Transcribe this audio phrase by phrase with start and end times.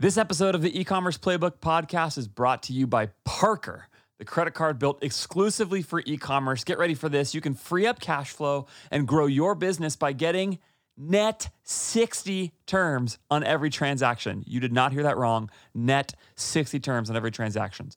[0.00, 3.86] This episode of the e-commerce playbook podcast is brought to you by Parker,
[4.18, 6.64] the credit card built exclusively for e-commerce.
[6.64, 7.34] Get ready for this.
[7.34, 10.58] You can free up cash flow and grow your business by getting
[10.96, 14.42] net 60 terms on every transaction.
[14.46, 15.50] You did not hear that wrong.
[15.74, 17.90] Net 60 terms on every transaction.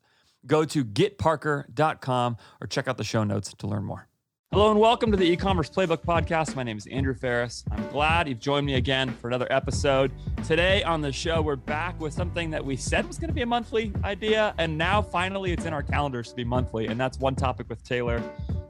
[0.46, 4.10] Go to getparker.com or check out the show notes to learn more.
[4.54, 6.56] Hello and welcome to the e-commerce playbook podcast.
[6.56, 7.64] My name is Andrew Faris.
[7.72, 10.12] I'm glad you've joined me again for another episode.
[10.46, 13.42] Today on the show, we're back with something that we said was going to be
[13.42, 17.18] a monthly idea, and now finally it's in our calendars to be monthly, and that's
[17.18, 18.22] one topic with Taylor.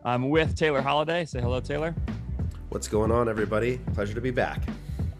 [0.05, 1.25] I'm with Taylor Holiday.
[1.25, 1.93] Say hello, Taylor.
[2.69, 3.79] What's going on, everybody?
[3.93, 4.61] Pleasure to be back.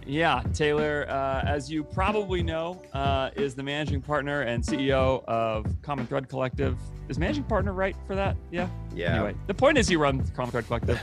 [0.05, 5.65] Yeah, Taylor, uh, as you probably know, uh, is the managing partner and CEO of
[5.81, 6.77] Common Thread Collective.
[7.09, 8.35] Is managing partner right for that?
[8.51, 8.67] Yeah.
[8.95, 9.15] Yeah.
[9.15, 10.99] Anyway, the point is you run Common Thread Collective,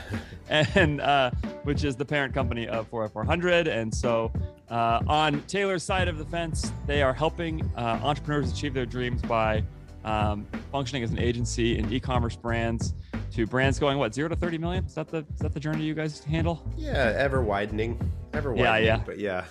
[0.49, 1.31] and uh,
[1.63, 3.67] which is the parent company of 4x400.
[3.67, 4.31] And so,
[4.69, 9.21] uh, on Taylor's side of the fence, they are helping uh, entrepreneurs achieve their dreams
[9.21, 9.63] by
[10.03, 12.93] um, functioning as an agency in e-commerce brands
[13.31, 15.83] to brands going what zero to 30 million is that the is that the journey
[15.83, 17.99] you guys handle yeah ever widening
[18.33, 19.45] ever widening yeah yeah but yeah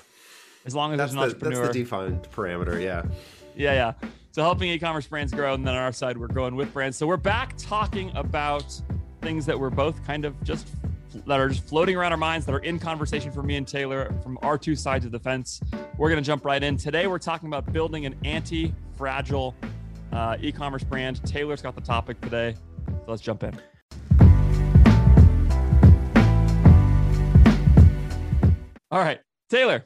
[0.66, 3.02] as long as that's there's an the, entrepreneur that's the defined parameter yeah
[3.56, 6.72] yeah yeah so helping e-commerce brands grow and then on our side we're growing with
[6.72, 8.80] brands so we're back talking about
[9.22, 10.68] things that we're both kind of just
[11.26, 14.14] that are just floating around our minds that are in conversation for me and Taylor
[14.22, 15.60] from our two sides of the fence.
[15.96, 16.76] We're going to jump right in.
[16.76, 19.54] Today, we're talking about building an anti fragile
[20.12, 21.24] uh, e commerce brand.
[21.24, 22.54] Taylor's got the topic today.
[22.90, 23.58] So let's jump in.
[28.92, 29.84] All right, Taylor,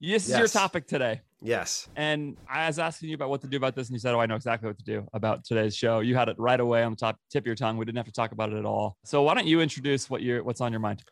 [0.00, 0.38] this is Yes.
[0.38, 1.20] your topic today.
[1.40, 4.12] yes And I was asking you about what to do about this, and you said,
[4.14, 6.82] "Oh, I know exactly what to do about today's show." You had it right away
[6.82, 7.76] on the top tip of your tongue.
[7.76, 8.96] We didn't have to talk about it at all.
[9.04, 11.04] So why don't you introduce what you're what's on your mind?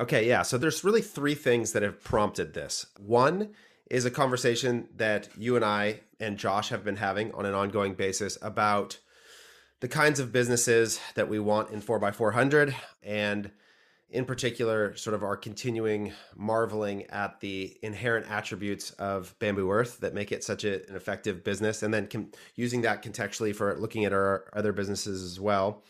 [0.00, 3.50] okay yeah so there's really three things that have prompted this one
[3.90, 7.94] is a conversation that you and i and josh have been having on an ongoing
[7.94, 9.00] basis about
[9.80, 13.50] the kinds of businesses that we want in 4x400 and
[14.10, 20.14] in particular sort of our continuing marveling at the inherent attributes of bamboo earth that
[20.14, 24.04] make it such a, an effective business and then com- using that contextually for looking
[24.06, 25.82] at our other businesses as well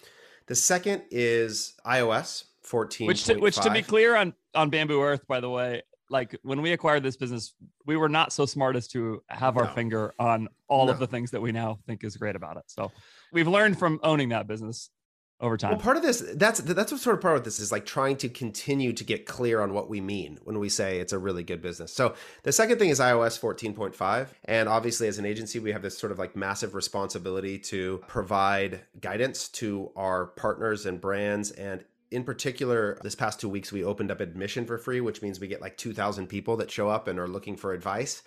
[0.47, 5.27] the second is ios 14 Which, to, which to be clear on on Bamboo Earth,
[5.27, 7.55] by the way, like when we acquired this business,
[7.87, 9.73] we were not so smart as to have our No.
[9.73, 12.65] finger on all of the things that we now think is great about it.
[12.67, 12.91] So
[13.33, 14.91] we've learned from owning that business
[15.41, 15.73] over time.
[15.73, 18.17] Well, part of this that's that's what sort of part of this is like trying
[18.19, 21.43] to continue to get clear on what we mean when we say it's a really
[21.43, 21.93] good business.
[21.93, 25.97] So the second thing is iOS 14.5, and obviously as an agency we have this
[25.97, 32.25] sort of like massive responsibility to provide guidance to our partners and brands and in
[32.25, 35.61] particular, this past two weeks, we opened up admission for free, which means we get
[35.61, 38.23] like 2,000 people that show up and are looking for advice.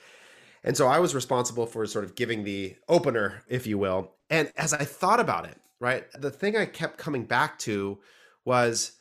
[0.64, 4.14] And so I was responsible for sort of giving the opener, if you will.
[4.30, 8.00] And as I thought about it, right, the thing I kept coming back to
[8.46, 8.94] was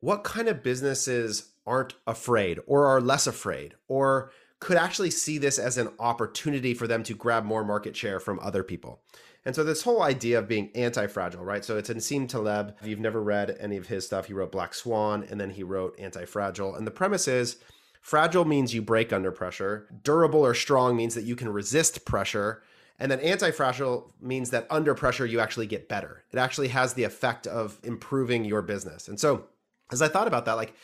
[0.00, 5.58] what kind of businesses aren't afraid or are less afraid or could actually see this
[5.58, 9.02] as an opportunity for them to grab more market share from other people.
[9.44, 11.64] And so this whole idea of being anti-fragile, right?
[11.64, 12.76] So it's Nassim Taleb.
[12.80, 15.62] If you've never read any of his stuff, he wrote Black Swan and then he
[15.62, 16.74] wrote Anti-Fragile.
[16.76, 17.56] And the premise is
[18.04, 19.88] fragile means you break under pressure.
[20.02, 22.62] Durable or strong means that you can resist pressure.
[22.98, 26.22] And then anti-fragile means that under pressure you actually get better.
[26.30, 29.08] It actually has the effect of improving your business.
[29.08, 29.46] And so
[29.90, 30.74] as I thought about that, like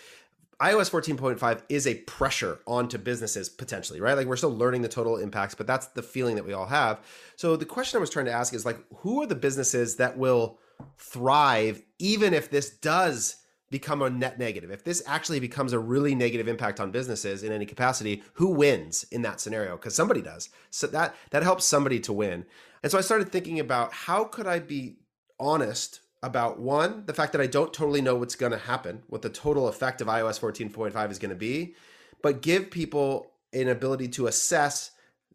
[0.63, 4.17] iOS 14.5 is a pressure onto businesses potentially, right?
[4.17, 7.01] Like we're still learning the total impacts, but that's the feeling that we all have.
[7.37, 10.17] So the question I was trying to ask is like, who are the businesses that
[10.17, 10.59] will
[10.97, 13.40] thrive even if this does
[13.71, 14.71] become a net negative?
[14.71, 19.05] If this actually becomes a really negative impact on businesses in any capacity, who wins
[19.11, 19.77] in that scenario?
[19.77, 20.49] Because somebody does.
[20.71, 22.47] So that that helps somebody to win.
[22.83, 24.97] And so I started thinking about how could I be
[25.39, 29.23] honest about one, the fact that I don't totally know what's going to happen, what
[29.23, 31.75] the total effect of iOS 14.5 is going to be,
[32.23, 34.91] but give people an ability to assess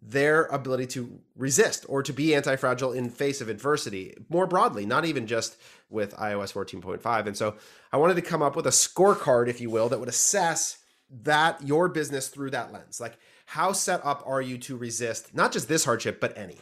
[0.07, 5.05] their ability to resist or to be anti-fragile in face of adversity more broadly not
[5.05, 5.57] even just
[5.89, 7.55] with ios 14.5 and so
[7.91, 10.77] i wanted to come up with a scorecard if you will that would assess
[11.09, 15.51] that your business through that lens like how set up are you to resist not
[15.51, 16.59] just this hardship but any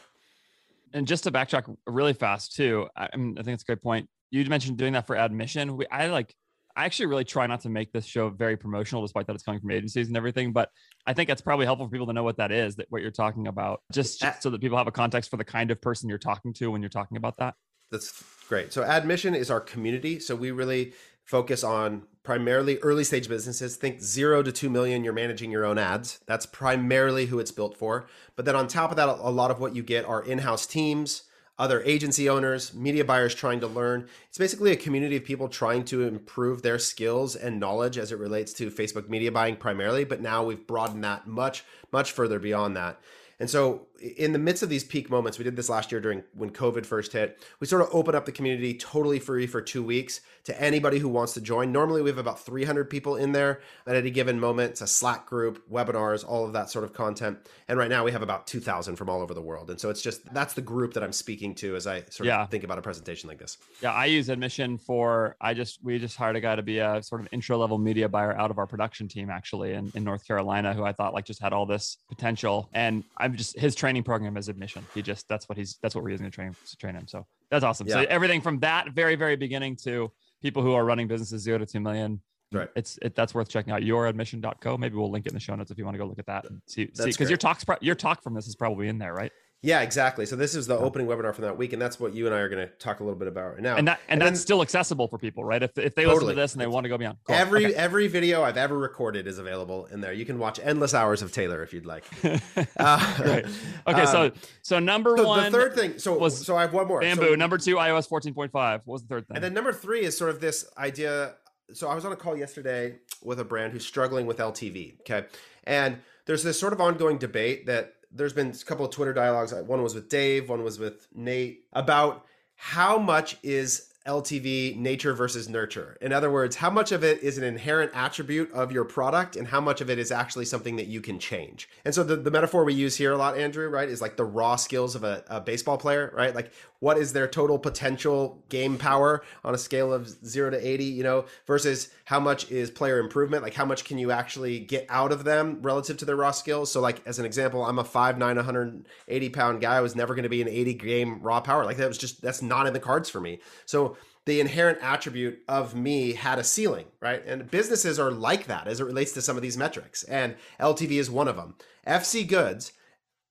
[0.94, 4.07] and just to backtrack really fast too, I, I, think it's a great point.
[4.31, 5.75] You mentioned doing that for admission.
[5.75, 6.36] We, I like,
[6.75, 9.62] I actually really try not to make this show very promotional, despite that it's coming
[9.62, 10.54] from agencies and everything.
[10.54, 10.70] But
[11.06, 13.12] I think it's probably helpful for people to know what that is, that what you're
[13.12, 16.10] talking about, just, just so that people have a context for the kind of person
[16.10, 17.54] you're talking to when you're talking about that.
[17.92, 18.74] That's great.
[18.74, 20.20] So admission is our community.
[20.20, 20.94] So we really
[21.25, 23.75] focus on primarily early stage businesses.
[23.75, 26.20] Think zero to 2 million, you're managing your own ads.
[26.25, 28.08] That's primarily who it's built for.
[28.36, 30.66] But then on top of that, a lot of what you get are in house
[30.66, 31.24] teams,
[31.63, 34.06] other agency owners, media buyers trying to learn.
[34.27, 38.19] It's basically a community of people trying to improve their skills and knowledge as it
[38.19, 40.04] relates to Facebook media buying primarily.
[40.04, 43.00] But now we've broadened that much, much further beyond that.
[43.39, 46.24] And so, in the midst of these peak moments, we did this last year during
[46.34, 47.42] when COVID first hit.
[47.62, 51.08] We sort of opened up the community totally free for two weeks to anybody who
[51.08, 51.72] wants to join.
[51.72, 54.72] Normally, we have about 300 people in there at any given moment.
[54.72, 57.38] It's a Slack group, webinars, all of that sort of content.
[57.70, 59.70] And right now, we have about 2,000 from all over the world.
[59.70, 62.44] And so, it's just that's the group that I'm speaking to as I sort yeah.
[62.44, 63.58] of think about a presentation like this.
[63.82, 65.38] Yeah, I use admission for.
[65.40, 68.10] I just we just hired a guy to be a sort of intro level media
[68.10, 71.26] buyer out of our production team actually in, in North Carolina, who I thought like
[71.26, 72.70] just had all this potential.
[72.74, 74.86] And I'm just his training program as admission.
[74.94, 77.07] He just that's what he's that's what we're using to train to train him.
[77.07, 77.88] So that's awesome.
[77.88, 77.95] Yeah.
[77.95, 80.12] So everything from that very very beginning to
[80.42, 82.22] people who are running businesses zero to two million.
[82.51, 82.69] Right.
[82.75, 83.81] It's it, that's worth checking out.
[83.81, 84.78] Youradmission.co.
[84.78, 86.28] Maybe we'll link it in the show notes if you want to go look at
[86.28, 89.13] that and see see because your talks your talk from this is probably in there,
[89.13, 89.31] right?
[89.65, 90.25] Yeah, exactly.
[90.25, 92.39] So this is the opening webinar for that week, and that's what you and I
[92.39, 93.77] are going to talk a little bit about right now.
[93.77, 95.63] And that and, and that's then, still accessible for people, right?
[95.63, 96.25] If, if they totally.
[96.25, 97.33] listen to this and they want to go beyond, cool.
[97.33, 97.75] every okay.
[97.75, 100.12] every video I've ever recorded is available in there.
[100.12, 102.04] You can watch endless hours of Taylor if you'd like.
[102.77, 103.45] uh, Great.
[103.88, 104.33] Okay, so um,
[104.63, 105.98] so number so one, the third thing.
[105.98, 107.00] So was so I have one more.
[107.00, 107.30] Bamboo.
[107.30, 108.81] So, number two, iOS fourteen point five.
[108.83, 109.38] What was the third thing?
[109.38, 111.36] And then number three is sort of this idea.
[111.71, 115.00] So I was on a call yesterday with a brand who's struggling with LTV.
[115.01, 115.25] Okay,
[115.63, 119.51] and there's this sort of ongoing debate that there's been a couple of Twitter dialogues.
[119.54, 122.25] Uh, one was with Dave, one was with Nate about
[122.56, 125.98] how much is LTV nature versus nurture.
[126.01, 129.48] In other words, how much of it is an inherent attribute of your product and
[129.48, 131.69] how much of it is actually something that you can change.
[131.86, 134.25] And so the, the metaphor we use here a lot, Andrew, right, is like the
[134.25, 136.36] raw skills of a, a baseball player, right?
[136.36, 136.51] Like
[136.84, 141.02] what is their total potential game power on a scale of zero to 80, you
[141.02, 143.42] know, versus how much is player improvement?
[143.42, 146.70] Like how much can you actually get out of them relative to their raw skills?
[146.70, 149.78] So like as an example, I'm a 5'9", 180 pound guy.
[149.78, 151.64] I was never going to be an 80 game raw power.
[151.64, 153.40] Like that was just, that's not in the cards for me.
[153.66, 153.96] So
[154.26, 157.26] the inherent attribute of me had a ceiling, right?
[157.26, 160.04] And businesses are like that as it relates to some of these metrics.
[160.04, 161.56] And LTV is one of them.
[161.88, 162.74] FC Goods,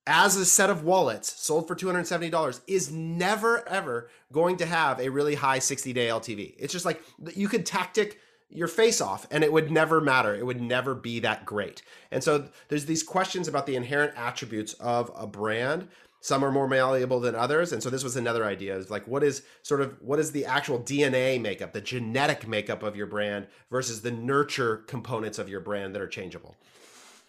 [0.07, 5.09] as a set of wallets sold for $270, is never, ever going to have a
[5.09, 6.55] really high 60 day LTV.
[6.59, 7.03] It's just like
[7.35, 8.19] you could tactic
[8.51, 10.35] your face off and it would never matter.
[10.35, 11.83] It would never be that great.
[12.11, 15.89] And so there's these questions about the inherent attributes of a brand
[16.23, 19.25] some are more malleable than others and so this was another idea is like what
[19.25, 23.47] is sort of what is the actual dna makeup the genetic makeup of your brand
[23.71, 26.57] versus the nurture components of your brand that are changeable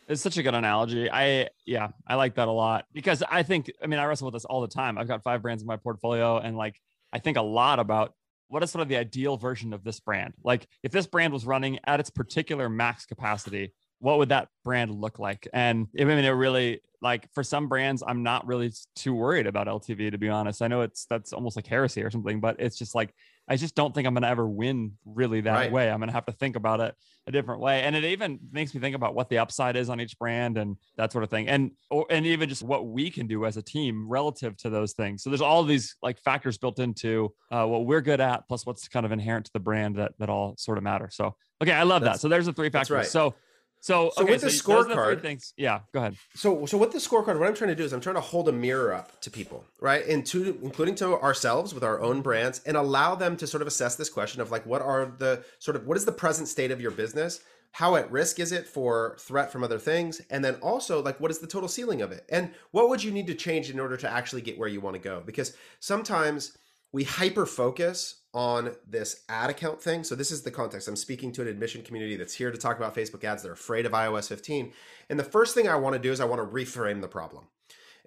[0.08, 3.72] it's such a good analogy i yeah i like that a lot because i think
[3.82, 5.78] i mean i wrestle with this all the time i've got five brands in my
[5.78, 6.76] portfolio and like
[7.12, 8.14] i think a lot about
[8.48, 11.46] what is sort of the ideal version of this brand like if this brand was
[11.46, 13.74] running at its particular max capacity
[14.04, 15.48] what would that brand look like?
[15.54, 19.68] And I mean, it really like for some brands, I'm not really too worried about
[19.68, 20.62] LTV to be honest.
[20.62, 23.16] I know it's that's almost like heresy or something, but it's just like
[23.48, 25.72] I just don't think I'm going to ever win really that right.
[25.72, 25.90] way.
[25.90, 26.96] I'm going to have to think about it
[27.28, 30.00] a different way, and it even makes me think about what the upside is on
[30.02, 33.28] each brand and that sort of thing, and or, and even just what we can
[33.28, 35.24] do as a team relative to those things.
[35.24, 38.88] So there's all these like factors built into uh, what we're good at, plus what's
[38.88, 41.10] kind of inherent to the brand that that all sort of matter.
[41.12, 42.22] So okay, I love that's, that.
[42.22, 42.92] So there's the three factors.
[42.92, 43.06] Right.
[43.06, 43.36] So
[43.84, 46.16] so, so okay, with the so scorecard, things, yeah, go ahead.
[46.36, 48.48] So, so with the scorecard, what I'm trying to do is I'm trying to hold
[48.48, 52.62] a mirror up to people, right, and to including to ourselves with our own brands,
[52.66, 55.76] and allow them to sort of assess this question of like, what are the sort
[55.76, 57.42] of what is the present state of your business?
[57.74, 60.22] How at risk is it for threat from other things?
[60.30, 62.24] And then also, like, what is the total ceiling of it?
[62.30, 64.96] And what would you need to change in order to actually get where you want
[64.96, 65.24] to go?
[65.26, 66.58] Because sometimes
[66.94, 70.04] we hyper focus on this ad account thing.
[70.04, 70.88] So this is the context.
[70.88, 73.44] I'm speaking to an admission community that's here to talk about Facebook ads.
[73.44, 74.72] They're afraid of iOS 15.
[75.10, 77.46] And the first thing I want to do is I want to reframe the problem.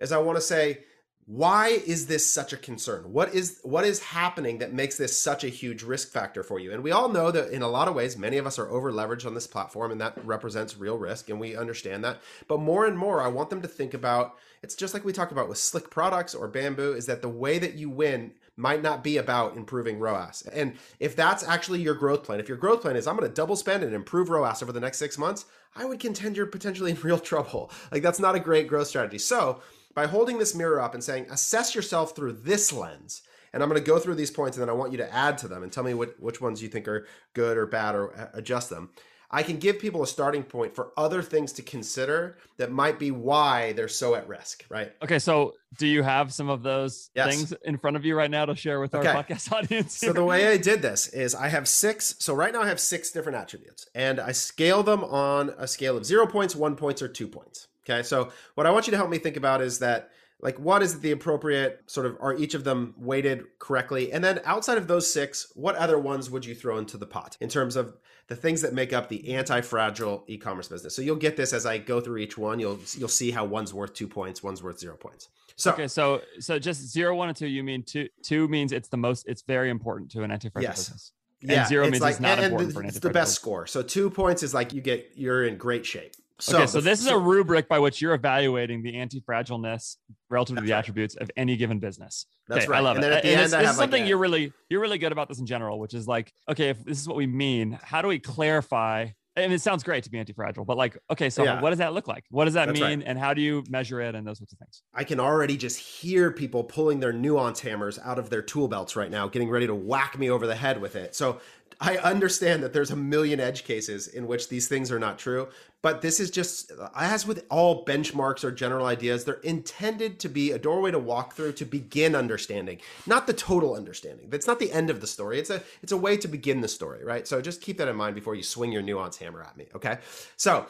[0.00, 0.84] Is I want to say,
[1.26, 3.12] why is this such a concern?
[3.12, 6.72] What is what is happening that makes this such a huge risk factor for you?
[6.72, 8.92] And we all know that in a lot of ways, many of us are over
[8.92, 12.20] leveraged on this platform, and that represents real risk, and we understand that.
[12.46, 15.32] But more and more, I want them to think about it's just like we talked
[15.32, 19.04] about with slick products or bamboo, is that the way that you win might not
[19.04, 20.42] be about improving ROAS.
[20.52, 23.34] And if that's actually your growth plan, if your growth plan is I'm going to
[23.34, 25.44] double spend and improve ROAS over the next six months,
[25.74, 27.70] I would contend you're potentially in real trouble.
[27.92, 29.18] Like that's not a great growth strategy.
[29.18, 29.60] So
[29.94, 33.22] by holding this mirror up and saying, assess yourself through this lens,
[33.52, 35.38] and I'm going to go through these points and then I want you to add
[35.38, 38.14] to them and tell me what, which ones you think are good or bad or
[38.14, 38.90] uh, adjust them.
[39.30, 43.10] I can give people a starting point for other things to consider that might be
[43.10, 44.92] why they're so at risk, right?
[45.02, 47.28] Okay, so do you have some of those yes.
[47.28, 50.00] things in front of you right now to share with our podcast audience?
[50.00, 50.10] Here?
[50.10, 52.14] So the way I did this is I have six.
[52.18, 55.96] So right now I have six different attributes, and I scale them on a scale
[55.96, 57.68] of zero points, one points, or two points.
[57.88, 60.82] Okay, so what I want you to help me think about is that like what
[60.82, 64.86] is the appropriate sort of are each of them weighted correctly and then outside of
[64.86, 67.96] those six what other ones would you throw into the pot in terms of
[68.28, 70.94] the things that make up the anti-fragile e-commerce business.
[70.96, 72.58] So you'll get this as i go through each one.
[72.58, 75.28] You'll you'll see how one's worth two points one's worth zero points.
[75.56, 78.88] So okay so so just zero one and two you mean two two means it's
[78.88, 80.84] the most it's very important to an anti-fragile yes.
[80.84, 81.12] business.
[81.42, 83.34] And yeah, zero means like, it's not and, important and for an it's the best
[83.34, 83.66] score.
[83.66, 87.00] So two points is like you get you're in great shape so, okay, so this
[87.00, 89.96] is a rubric by which you're evaluating the anti-fragileness
[90.28, 90.78] relative to the right.
[90.78, 92.26] attributes of any given business.
[92.48, 92.78] That's okay, right.
[92.78, 93.08] I love and it.
[93.08, 95.46] The and this, this is something like you're really you're really good about this in
[95.46, 99.08] general, which is like, okay, if this is what we mean, how do we clarify
[99.36, 101.60] and it sounds great to be anti-fragile, but like, okay, so yeah.
[101.60, 102.24] what does that look like?
[102.30, 103.00] What does that That's mean?
[103.00, 103.08] Right.
[103.08, 104.82] And how do you measure it and those sorts of things?
[104.94, 108.96] I can already just hear people pulling their nuance hammers out of their tool belts
[108.96, 111.14] right now, getting ready to whack me over the head with it.
[111.14, 111.40] So
[111.80, 115.48] I understand that there's a million edge cases in which these things are not true,
[115.82, 120.52] but this is just as with all benchmarks or general ideas, they're intended to be
[120.52, 124.30] a doorway to walk through to begin understanding, not the total understanding.
[124.30, 125.38] That's not the end of the story.
[125.38, 127.28] It's a it's a way to begin the story, right?
[127.28, 129.98] So just keep that in mind before you swing your nuance hammer at me, okay?
[130.36, 130.66] So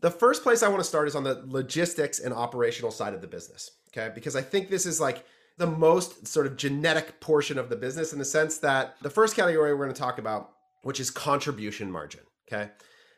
[0.00, 3.20] the first place I want to start is on the logistics and operational side of
[3.20, 4.12] the business, okay?
[4.12, 5.24] Because I think this is like
[5.58, 9.36] the most sort of genetic portion of the business in the sense that the first
[9.36, 12.20] category we're going to talk about, which is contribution margin.
[12.50, 12.70] Okay.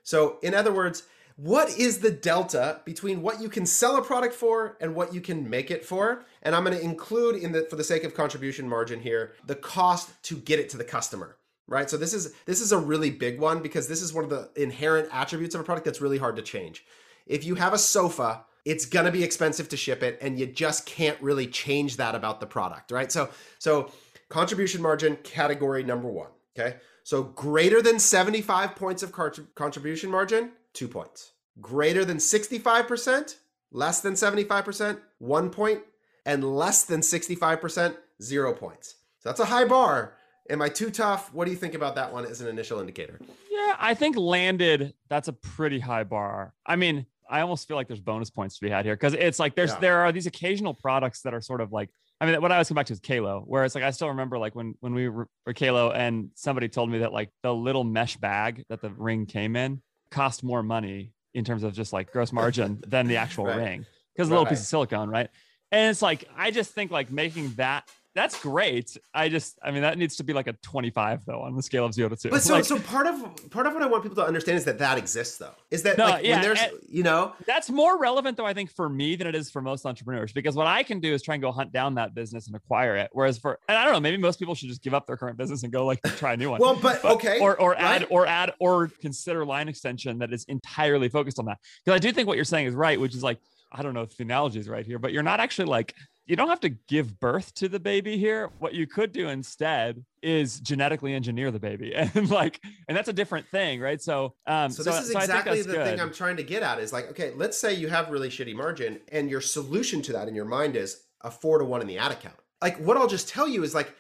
[0.03, 1.05] So, in other words,
[1.37, 5.21] what is the delta between what you can sell a product for and what you
[5.21, 6.25] can make it for?
[6.43, 9.57] And I'm going to include in the for the sake of contribution margin here, the
[9.57, 11.37] cost to get it to the customer.
[11.67, 11.89] Right?
[11.89, 14.51] So this is this is a really big one because this is one of the
[14.55, 16.85] inherent attributes of a product that's really hard to change.
[17.27, 20.47] If you have a sofa it's going to be expensive to ship it and you
[20.47, 23.11] just can't really change that about the product right?
[23.11, 23.91] So so
[24.29, 26.77] contribution margin category number one okay?
[27.05, 29.13] So greater than 75 points of
[29.55, 31.33] contribution margin two points.
[31.61, 33.37] Greater than 65%
[33.71, 35.81] less than 75% one point
[36.25, 38.97] and less than 65% zero points.
[39.19, 40.15] So that's a high bar.
[40.49, 41.33] Am i too tough?
[41.33, 43.19] What do you think about that one as an initial indicator?
[43.51, 46.55] Yeah i think landed that's a pretty high bar.
[46.67, 49.39] I mean I almost feel like there's bonus points to be had here because it's
[49.39, 49.81] like there's yeah.
[49.81, 51.91] there are these occasional products that are sort of like
[52.21, 54.09] I mean what I was coming back to is Kalo, where it's like I still
[54.09, 57.55] remember like when when we were, were Kalo and somebody told me that like the
[57.55, 61.93] little mesh bag that the ring came in cost more money in terms of just
[61.93, 63.57] like gross margin than the actual right.
[63.57, 65.29] ring because a little piece of silicone, right?
[65.73, 68.97] And it's like I just think like making that that's great.
[69.13, 71.85] I just, I mean, that needs to be like a 25 though on the scale
[71.85, 72.31] of zero to two.
[72.31, 74.65] But so, like, so part of part of what I want people to understand is
[74.65, 75.55] that that exists though.
[75.71, 78.71] Is that no, like yeah, when there's, you know, that's more relevant though I think
[78.71, 81.35] for me than it is for most entrepreneurs because what I can do is try
[81.35, 83.11] and go hunt down that business and acquire it.
[83.13, 85.37] Whereas for, and I don't know, maybe most people should just give up their current
[85.37, 86.61] business and go like try a new one.
[86.61, 87.81] well, but, but okay, or or right?
[87.81, 91.99] add or add or consider line extension that is entirely focused on that because I
[91.99, 93.39] do think what you're saying is right, which is like
[93.73, 95.95] I don't know if the analogy is right here, but you're not actually like
[96.27, 98.51] you don't have to give birth to the baby here.
[98.59, 103.13] What you could do instead is genetically engineer the baby, and like, and that's a
[103.13, 104.01] different thing, right?
[104.01, 105.87] So, um, so this so, is so exactly the good.
[105.87, 108.55] thing I'm trying to get at is like, okay, let's say you have really shitty
[108.55, 111.87] margin, and your solution to that in your mind is a four to one in
[111.87, 112.37] the ad account.
[112.63, 113.95] Like, what I'll just tell you is like.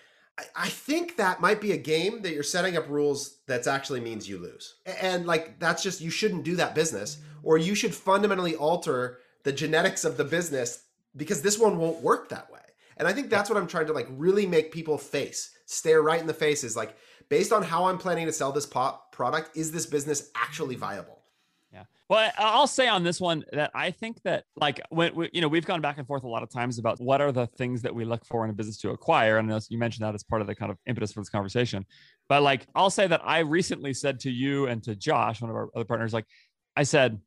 [0.56, 4.28] I think that might be a game that you're setting up rules that actually means
[4.28, 4.74] you lose.
[5.00, 9.52] And like that's just you shouldn't do that business or you should fundamentally alter the
[9.52, 10.83] genetics of the business
[11.16, 12.60] because this one won't work that way.
[12.96, 16.20] And I think that's what I'm trying to like really make people face, stare right
[16.20, 16.96] in the face is like,
[17.28, 21.22] based on how I'm planning to sell this pot product, is this business actually viable?
[21.72, 21.84] Yeah.
[22.08, 25.48] Well, I'll say on this one that I think that like when we, you know
[25.48, 27.94] we've gone back and forth a lot of times about what are the things that
[27.94, 30.46] we look for in a business to acquire, and you mentioned that as part of
[30.46, 31.84] the kind of impetus for this conversation.
[32.28, 35.56] But like I'll say that I recently said to you and to Josh, one of
[35.56, 36.26] our other partners, like
[36.76, 37.20] I said,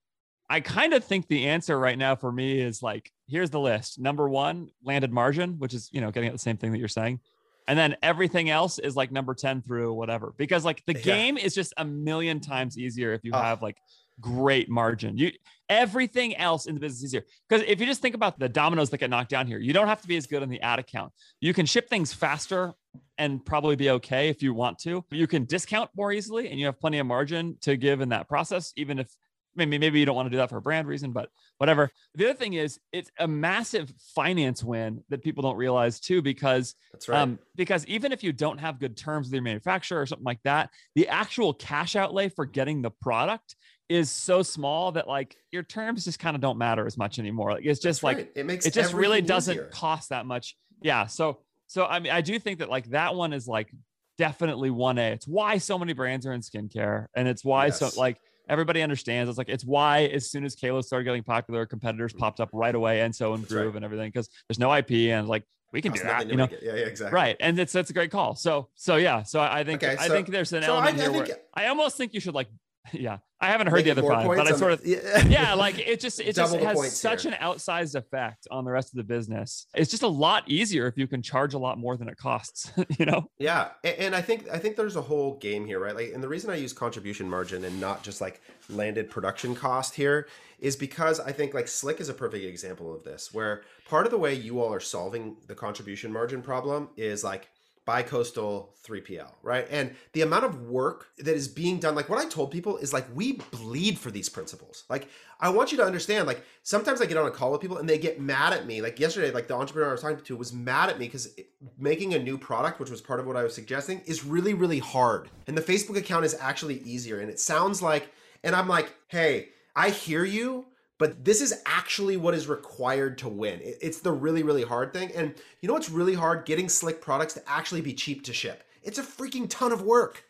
[0.49, 3.99] I kind of think the answer right now for me is like, here's the list.
[3.99, 6.87] Number one, landed margin, which is, you know, getting at the same thing that you're
[6.87, 7.19] saying.
[7.67, 11.01] And then everything else is like number 10 through whatever, because like the yeah.
[11.01, 13.41] game is just a million times easier if you oh.
[13.41, 13.77] have like
[14.19, 15.17] great margin.
[15.17, 15.31] You
[15.69, 17.25] everything else in the business is easier.
[17.47, 19.87] Because if you just think about the dominoes that get knocked down here, you don't
[19.87, 21.11] have to be as good on the ad account.
[21.41, 22.73] You can ship things faster
[23.17, 25.03] and probably be okay if you want to.
[25.11, 28.29] You can discount more easily and you have plenty of margin to give in that
[28.29, 29.09] process, even if
[29.57, 31.89] maybe maybe you don't want to do that for a brand reason, but whatever.
[32.15, 36.75] The other thing is it's a massive finance win that people don't realize too, because
[36.93, 37.19] That's right.
[37.19, 40.41] um, because even if you don't have good terms with your manufacturer or something like
[40.43, 43.55] that, the actual cash outlay for getting the product
[43.89, 47.53] is so small that like your terms just kind of don't matter as much anymore.
[47.53, 48.31] Like it's just That's like right.
[48.35, 49.69] it makes it just really doesn't easier.
[49.73, 50.55] cost that much.
[50.81, 51.07] Yeah.
[51.07, 53.69] So so I mean I do think that like that one is like
[54.17, 55.11] definitely one A.
[55.11, 57.79] It's why so many brands are in skincare, and it's why Yes.
[57.79, 58.17] so like
[58.49, 59.29] everybody understands.
[59.29, 62.73] It's like it's why as soon as Kalo started getting popular, competitors popped up right
[62.75, 63.47] away, and so and Mm.
[63.47, 63.61] That's right.
[63.63, 66.47] Groove and everything because there's no IP and like we can do that, you know.
[66.61, 67.13] Yeah, yeah, exactly.
[67.15, 68.35] Right, and it's that's a great call.
[68.35, 71.01] So so yeah, so I I think Okay, I think there's an so element I
[71.01, 72.47] here think- where I almost think you should like
[72.91, 73.17] yeah.
[73.39, 75.25] I haven't heard the other side, but I sort of yeah.
[75.27, 77.33] yeah, like it just it just Double has such here.
[77.33, 79.67] an outsized effect on the rest of the business.
[79.75, 82.71] It's just a lot easier if you can charge a lot more than it costs,
[82.97, 83.29] you know?
[83.37, 85.95] Yeah, a- and I think I think there's a whole game here, right?
[85.95, 89.93] Like, and the reason I use contribution margin and not just like landed production cost
[89.93, 90.27] here
[90.59, 94.11] is because I think like Slick is a perfect example of this, where part of
[94.11, 97.49] the way you all are solving the contribution margin problem is like
[97.87, 99.65] bi-coastal 3PL, right?
[99.71, 102.91] And the amount of work that is being done, like what I told people is
[102.91, 104.83] like we bleed for these principles.
[104.89, 105.07] Like
[105.39, 107.87] I want you to understand, like sometimes I get on a call with people and
[107.87, 108.81] they get mad at me.
[108.81, 111.33] Like yesterday, like the entrepreneur I was talking to was mad at me because
[111.79, 114.79] making a new product, which was part of what I was suggesting, is really, really
[114.79, 115.29] hard.
[115.47, 117.21] And the Facebook account is actually easier.
[117.21, 118.11] And it sounds like,
[118.43, 120.65] and I'm like, hey, I hear you,
[120.97, 123.59] but this is actually what is required to win.
[123.63, 125.11] It's the really, really hard thing.
[125.15, 126.45] And you know what's really hard?
[126.45, 128.63] Getting slick products to actually be cheap to ship.
[128.83, 130.23] It's a freaking ton of work.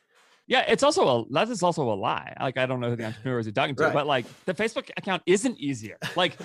[0.50, 2.34] Yeah, it's also a that is also a lie.
[2.40, 3.94] Like I don't know who the entrepreneur is you're talking to, Right.
[3.94, 5.98] but like the Facebook account isn't easier.
[6.16, 6.38] Like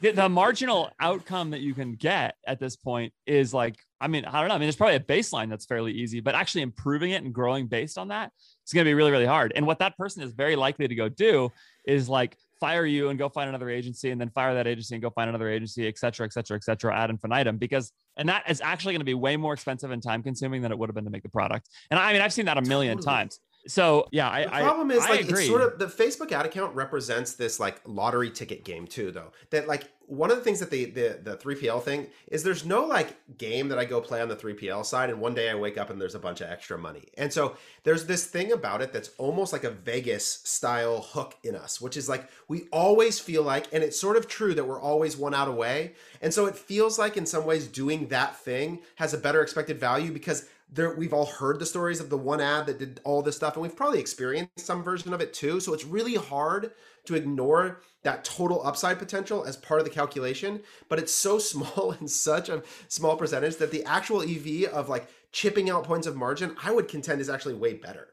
[0.00, 4.24] the, the marginal outcome that you can get at this point is like, I mean,
[4.24, 4.54] I don't know.
[4.54, 7.66] I mean, there's probably a baseline that's fairly easy, but actually improving it and growing
[7.66, 8.32] based on that
[8.66, 9.52] is gonna be really, really hard.
[9.54, 11.52] And what that person is very likely to go do
[11.84, 15.02] is like fire you and go find another agency and then fire that agency and
[15.02, 17.56] go find another agency, et cetera, et cetera, et cetera, ad infinitum.
[17.56, 20.72] Because and that is actually going to be way more expensive and time consuming than
[20.72, 21.68] it would have been to make the product.
[21.90, 23.14] And I mean, I've seen that a million Totally.
[23.14, 23.40] times.
[23.66, 25.40] So yeah, I, The problem is I, I like agree.
[25.40, 29.32] it's sort of the Facebook ad account represents this like lottery ticket game too, though.
[29.50, 32.84] That like one of the things that the the the 3PL thing is there's no
[32.84, 35.78] like game that I go play on the 3PL side and one day I wake
[35.78, 37.04] up and there's a bunch of extra money.
[37.16, 41.54] And so there's this thing about it that's almost like a Vegas style hook in
[41.54, 44.80] us, which is like we always feel like and it's sort of true that we're
[44.80, 45.92] always one out away.
[46.20, 49.78] And so it feels like in some ways doing that thing has a better expected
[49.78, 53.22] value because there we've all heard the stories of the one ad that did all
[53.22, 56.72] this stuff and we've probably experienced some version of it too so it's really hard
[57.04, 61.94] to ignore that total upside potential as part of the calculation but it's so small
[61.98, 66.16] and such a small percentage that the actual ev of like chipping out points of
[66.16, 68.08] margin i would contend is actually way better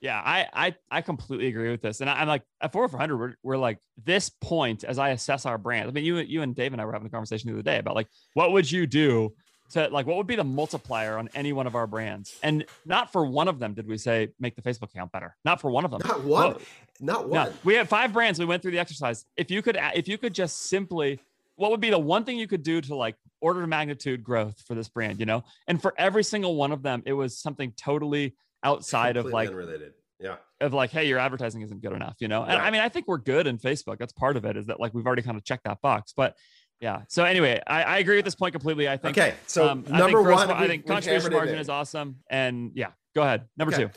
[0.00, 2.98] Yeah, I I I completely agree with this, and I, I'm like at four for
[2.98, 5.88] hundred, we're, we're like this point as I assess our brand.
[5.88, 7.78] I mean, you you and Dave and I were having a conversation the other day
[7.78, 9.32] about like what would you do
[9.70, 13.12] to like what would be the multiplier on any one of our brands, and not
[13.12, 15.36] for one of them did we say make the Facebook account better.
[15.44, 16.00] Not for one of them.
[16.04, 16.60] not one Whoa.
[17.00, 18.38] not No, one we had five brands.
[18.38, 19.24] We went through the exercise.
[19.36, 21.20] If you could, if you could just simply,
[21.56, 24.62] what would be the one thing you could do to like order of magnitude growth
[24.66, 25.20] for this brand?
[25.20, 29.26] You know, and for every single one of them, it was something totally outside of
[29.26, 32.16] like unrelated yeah of like, hey, your advertising isn't good enough.
[32.20, 33.98] You know, and I mean, I think we're good in Facebook.
[33.98, 34.56] That's part of it.
[34.56, 36.36] Is that like we've already kind of checked that box, but.
[36.80, 37.02] Yeah.
[37.08, 38.88] So anyway, I, I agree with this point completely.
[38.88, 39.16] I think.
[39.16, 42.72] okay so um, I number think gross one I think contribution margin is awesome, and
[42.74, 43.44] yeah, go ahead.
[43.56, 43.84] Number Okay.
[43.84, 43.90] two.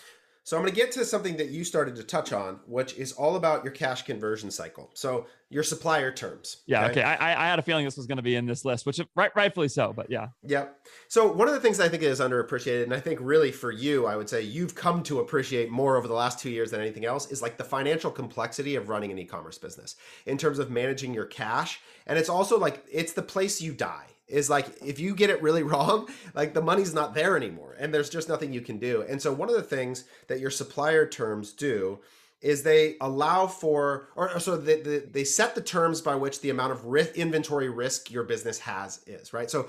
[0.49, 3.11] So I'm going to get to something that you started to touch on, which is
[3.11, 4.89] all about your cash conversion cycle.
[4.95, 6.63] So your supplier terms.
[6.65, 6.87] Yeah.
[6.87, 7.03] Okay.
[7.03, 8.99] I, I I had a feeling this was going to be in this list, which
[9.13, 9.93] right, rightfully so.
[9.95, 10.29] But yeah.
[10.41, 10.87] Yep.
[11.07, 14.07] So one of the things I think is underappreciated, and I think really for you,
[14.07, 17.05] I would say you've come to appreciate more over the last two years than anything
[17.05, 21.13] else, is like the financial complexity of running an e-commerce business in terms of managing
[21.13, 21.79] your cash.
[22.07, 24.07] And it's also like it's the place you die.
[24.29, 27.93] Is like if you get it really wrong, like the money's not there anymore, and
[27.93, 29.03] there's just nothing you can do.
[29.07, 31.99] And so one of the things that your supplier terms do
[32.41, 36.49] is they allow for or so they, they, they set the terms by which the
[36.49, 39.67] amount of risk, inventory risk your business has is right so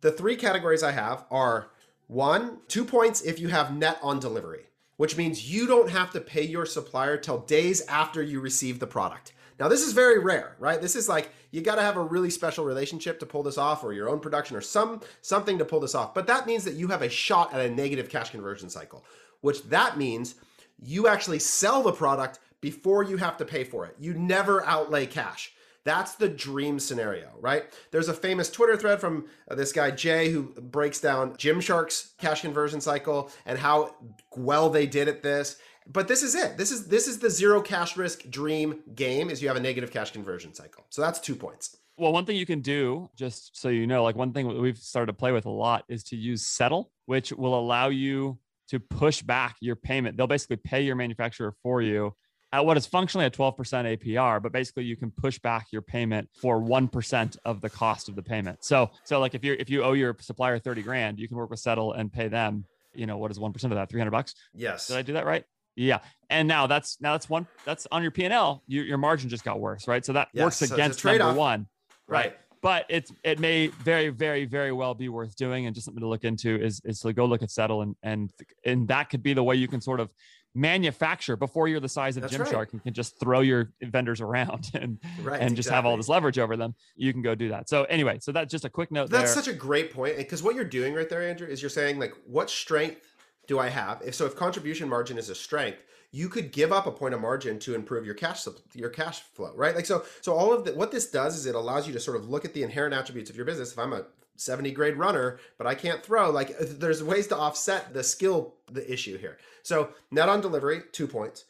[0.00, 1.70] the three categories i have are
[2.08, 4.64] one two points if you have net on delivery
[4.96, 8.86] which means you don't have to pay your supplier till days after you receive the
[8.86, 12.02] product now this is very rare right this is like you got to have a
[12.02, 15.64] really special relationship to pull this off or your own production or some something to
[15.64, 18.30] pull this off but that means that you have a shot at a negative cash
[18.30, 19.04] conversion cycle
[19.40, 20.34] which that means
[20.82, 23.96] you actually sell the product before you have to pay for it.
[23.98, 25.52] You never outlay cash.
[25.84, 27.64] That's the dream scenario, right?
[27.90, 32.42] There's a famous Twitter thread from uh, this guy Jay who breaks down Gymshark's cash
[32.42, 33.94] conversion cycle and how
[34.36, 35.56] well they did at this.
[35.86, 36.58] But this is it.
[36.58, 39.90] This is this is the zero cash risk dream game is you have a negative
[39.90, 40.84] cash conversion cycle.
[40.90, 41.76] So that's 2 points.
[41.96, 45.06] Well, one thing you can do, just so you know, like one thing we've started
[45.06, 48.38] to play with a lot is to use Settle, which will allow you
[48.68, 50.16] to push back your payment.
[50.16, 52.14] They'll basically pay your manufacturer for you
[52.52, 56.28] at what is functionally a 12% APR, but basically you can push back your payment
[56.40, 58.64] for 1% of the cost of the payment.
[58.64, 61.50] So, so like if you if you owe your supplier 30 grand, you can work
[61.50, 63.88] with Settle and pay them, you know, what is 1% of that?
[63.88, 64.34] 300 bucks?
[64.52, 64.88] Yes.
[64.88, 65.44] Did I do that right?
[65.76, 66.00] Yeah.
[66.28, 69.60] And now that's now that's one that's on your P&L, you, your margin just got
[69.60, 70.04] worse, right?
[70.04, 71.66] So that yes, works so against number 1.
[72.08, 72.18] Right.
[72.18, 72.36] right.
[72.62, 76.08] But it's it may very very very well be worth doing and just something to
[76.08, 78.30] look into is is to go look at Settle and and
[78.66, 80.10] and that could be the way you can sort of
[80.54, 82.72] manufacture before you're the size of That's Gymshark right.
[82.72, 85.74] and can just throw your vendors around and right, and just exactly.
[85.76, 86.74] have all this leverage over them.
[86.96, 87.68] You can go do that.
[87.68, 89.10] So anyway, so that's just a quick note.
[89.10, 89.42] That's there.
[89.42, 92.14] such a great point because what you're doing right there, Andrew, is you're saying like,
[92.26, 93.06] what strength
[93.46, 94.02] do I have?
[94.04, 95.82] If so, if contribution margin is a strength,
[96.12, 99.52] you could give up a point of margin to improve your cash your cash flow,
[99.54, 99.74] right?
[99.76, 102.16] Like so, so all of the, what this does is it allows you to sort
[102.16, 103.72] of look at the inherent attributes of your business.
[103.72, 104.04] If I'm a
[104.40, 106.30] 70 grade runner, but I can't throw.
[106.30, 109.38] Like there's ways to offset the skill the issue here.
[109.62, 111.44] So net on delivery, two points.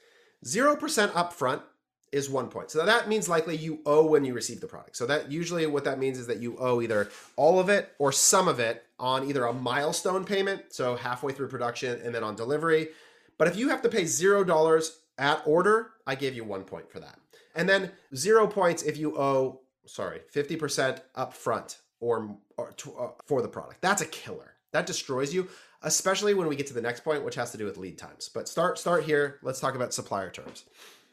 [0.45, 1.63] Zero percent upfront
[2.13, 2.71] is one point.
[2.71, 4.97] So that means likely you owe when you receive the product.
[4.97, 8.11] So that usually what that means is that you owe either all of it or
[8.11, 12.35] some of it on either a milestone payment, so halfway through production, and then on
[12.35, 12.89] delivery.
[13.39, 16.91] But if you have to pay zero dollars at order, I gave you one point
[16.91, 17.19] for that.
[17.55, 23.43] And then zero points if you owe, sorry, 50% upfront or, or to, uh, for
[23.43, 23.81] the product.
[23.81, 24.55] That's a killer.
[24.73, 25.49] That destroys you,
[25.83, 28.31] especially when we get to the next point, which has to do with lead times.
[28.33, 29.39] But start start here.
[29.43, 30.65] Let's talk about supplier terms.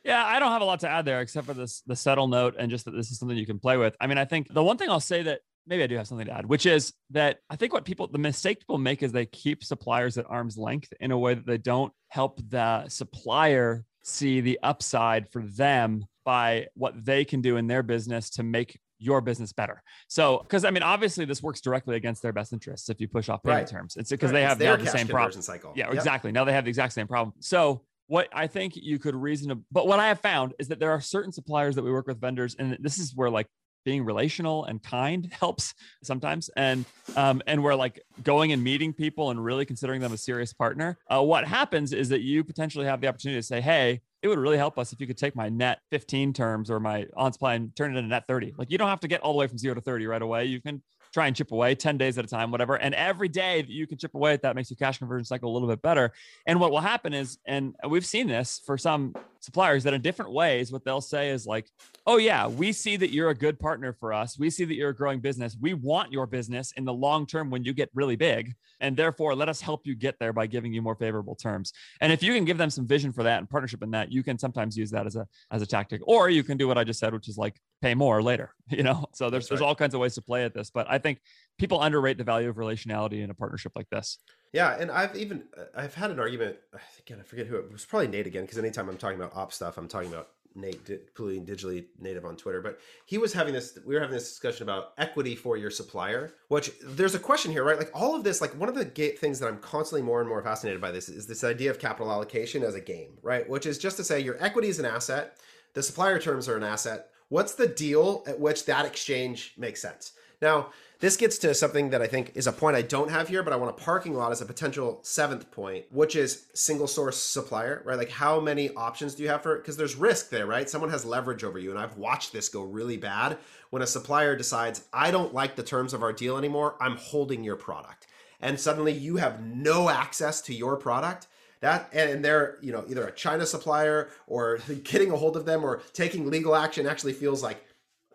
[0.04, 2.56] Yeah, I don't have a lot to add there except for this the settle note
[2.60, 3.96] and just that this is something you can play with.
[4.00, 6.28] I mean, I think the one thing I'll say that maybe I do have something
[6.28, 9.26] to add, which is that I think what people the mistake people make is they
[9.26, 14.40] keep suppliers at arm's length in a way that they don't help the supplier see
[14.40, 19.22] the upside for them by what they can do in their business to make your
[19.22, 19.82] business better.
[20.08, 23.30] So, because I mean, obviously, this works directly against their best interests if you push
[23.30, 23.68] off payment right.
[23.68, 23.96] terms.
[23.98, 24.58] It's because right.
[24.58, 25.42] they have the same problem.
[25.42, 25.74] Cycle.
[25.76, 25.96] Yeah, yep.
[25.96, 26.32] exactly.
[26.32, 27.34] Now they have the exact same problem.
[27.40, 30.92] So, what I think you could reason, but what I have found is that there
[30.92, 33.48] are certain suppliers that we work with vendors, and this is where like
[33.88, 36.84] being relational and kind helps sometimes and
[37.16, 40.98] um, and we're like going and meeting people and really considering them a serious partner
[41.10, 44.40] uh, what happens is that you potentially have the opportunity to say hey it would
[44.40, 47.56] really help us if you could take my net 15 terms or my on supply
[47.56, 49.48] and turn it into net 30 like you don't have to get all the way
[49.48, 50.82] from zero to 30 right away you can
[51.14, 52.76] try and chip away 10 days at a time, whatever.
[52.76, 55.52] And every day that you can chip away at that makes your cash conversion cycle
[55.52, 56.12] a little bit better.
[56.46, 60.32] And what will happen is, and we've seen this for some suppliers that in different
[60.32, 61.70] ways, what they'll say is like,
[62.06, 64.38] oh, yeah, we see that you're a good partner for us.
[64.40, 65.58] We see that you're a growing business.
[65.60, 68.56] We want your business in the long term when you get really big.
[68.80, 71.74] And therefore, let us help you get there by giving you more favorable terms.
[72.02, 74.24] And if you can give them some vision for that and partnership in that, you
[74.24, 76.02] can sometimes use that as a as a tactic.
[76.06, 78.84] Or you can do what I just said, which is like pay more later, you
[78.84, 79.06] know?
[79.14, 81.20] So there's, there's all kinds of ways to play at this, but I think
[81.58, 84.20] people underrate the value of relationality in a partnership like this.
[84.54, 84.78] Yeah.
[84.80, 86.58] And I've even, uh, I've had an argument,
[87.00, 89.54] again, I forget who it was probably Nate again, because anytime I'm talking about op
[89.54, 93.78] stuff, I'm talking about Nate Pouliot digitally native on Twitter, but he was having this.
[93.86, 96.34] We were having this discussion about equity for your supplier.
[96.48, 97.78] Which there's a question here, right?
[97.78, 100.42] Like all of this, like one of the things that I'm constantly more and more
[100.42, 103.48] fascinated by this is this idea of capital allocation as a game, right?
[103.48, 105.38] Which is just to say your equity is an asset,
[105.76, 110.14] the supplier terms are an asset What's the deal at which that exchange makes sense?
[110.42, 113.44] Now, this gets to something that I think is a point I don't have here,
[113.44, 117.18] but I want a parking lot as a potential seventh point, which is single source
[117.18, 117.98] supplier, right?
[117.98, 119.60] Like how many options do you have for it?
[119.60, 120.70] Because there's risk there, right?
[120.70, 121.70] Someone has leverage over you.
[121.70, 123.38] And I've watched this go really bad
[123.70, 126.76] when a supplier decides, I don't like the terms of our deal anymore.
[126.82, 128.08] I'm holding your product.
[128.40, 131.28] And suddenly you have no access to your product
[131.60, 135.64] that and they're you know either a China supplier or getting a hold of them
[135.64, 137.66] or taking legal action actually feels like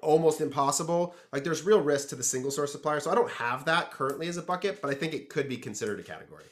[0.02, 1.14] almost impossible.
[1.32, 3.00] Like there's real risk to the single source supplier.
[3.00, 5.56] So I don't have that currently as a bucket, but I think it could be
[5.56, 6.44] considered a category.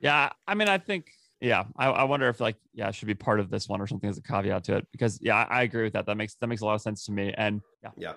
[0.00, 3.14] Yeah, I mean, I think yeah, I, I wonder if like yeah, it should be
[3.14, 5.62] part of this one or something as a caveat to it because yeah, I, I
[5.62, 6.06] agree with that.
[6.06, 7.34] That makes that makes a lot of sense to me.
[7.36, 8.12] And yeah, yeah.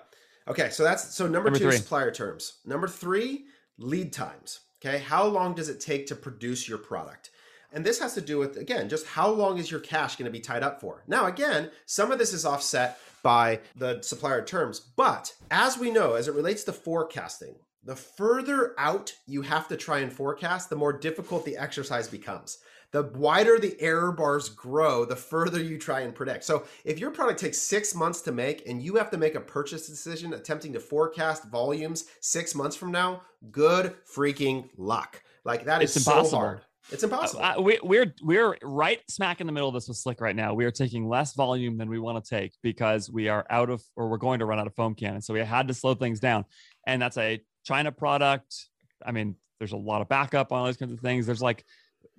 [0.46, 1.76] Okay, so that's so number, number two three.
[1.76, 2.58] supplier terms.
[2.64, 3.44] Number three,
[3.78, 4.60] lead times.
[4.80, 7.30] Okay, how long does it take to produce your product?
[7.72, 10.32] And this has to do with, again, just how long is your cash going to
[10.32, 11.04] be tied up for?
[11.06, 14.80] Now, again, some of this is offset by the supplier terms.
[14.80, 19.76] But as we know, as it relates to forecasting, the further out you have to
[19.76, 22.58] try and forecast, the more difficult the exercise becomes.
[22.90, 26.44] The wider the error bars grow, the further you try and predict.
[26.44, 29.40] So, if your product takes six months to make and you have to make a
[29.40, 35.22] purchase decision attempting to forecast volumes six months from now, good freaking luck.
[35.44, 36.30] Like that is it's impossible.
[36.30, 36.60] so hard.
[36.90, 37.42] It's impossible.
[37.42, 40.54] Uh, we, we're we're right smack in the middle of this with Slick right now.
[40.54, 43.82] We are taking less volume than we want to take because we are out of
[43.96, 45.26] or we're going to run out of foam cannons.
[45.26, 46.46] So we had to slow things down,
[46.86, 48.54] and that's a China product.
[49.04, 51.26] I mean, there's a lot of backup on those kinds of things.
[51.26, 51.64] There's like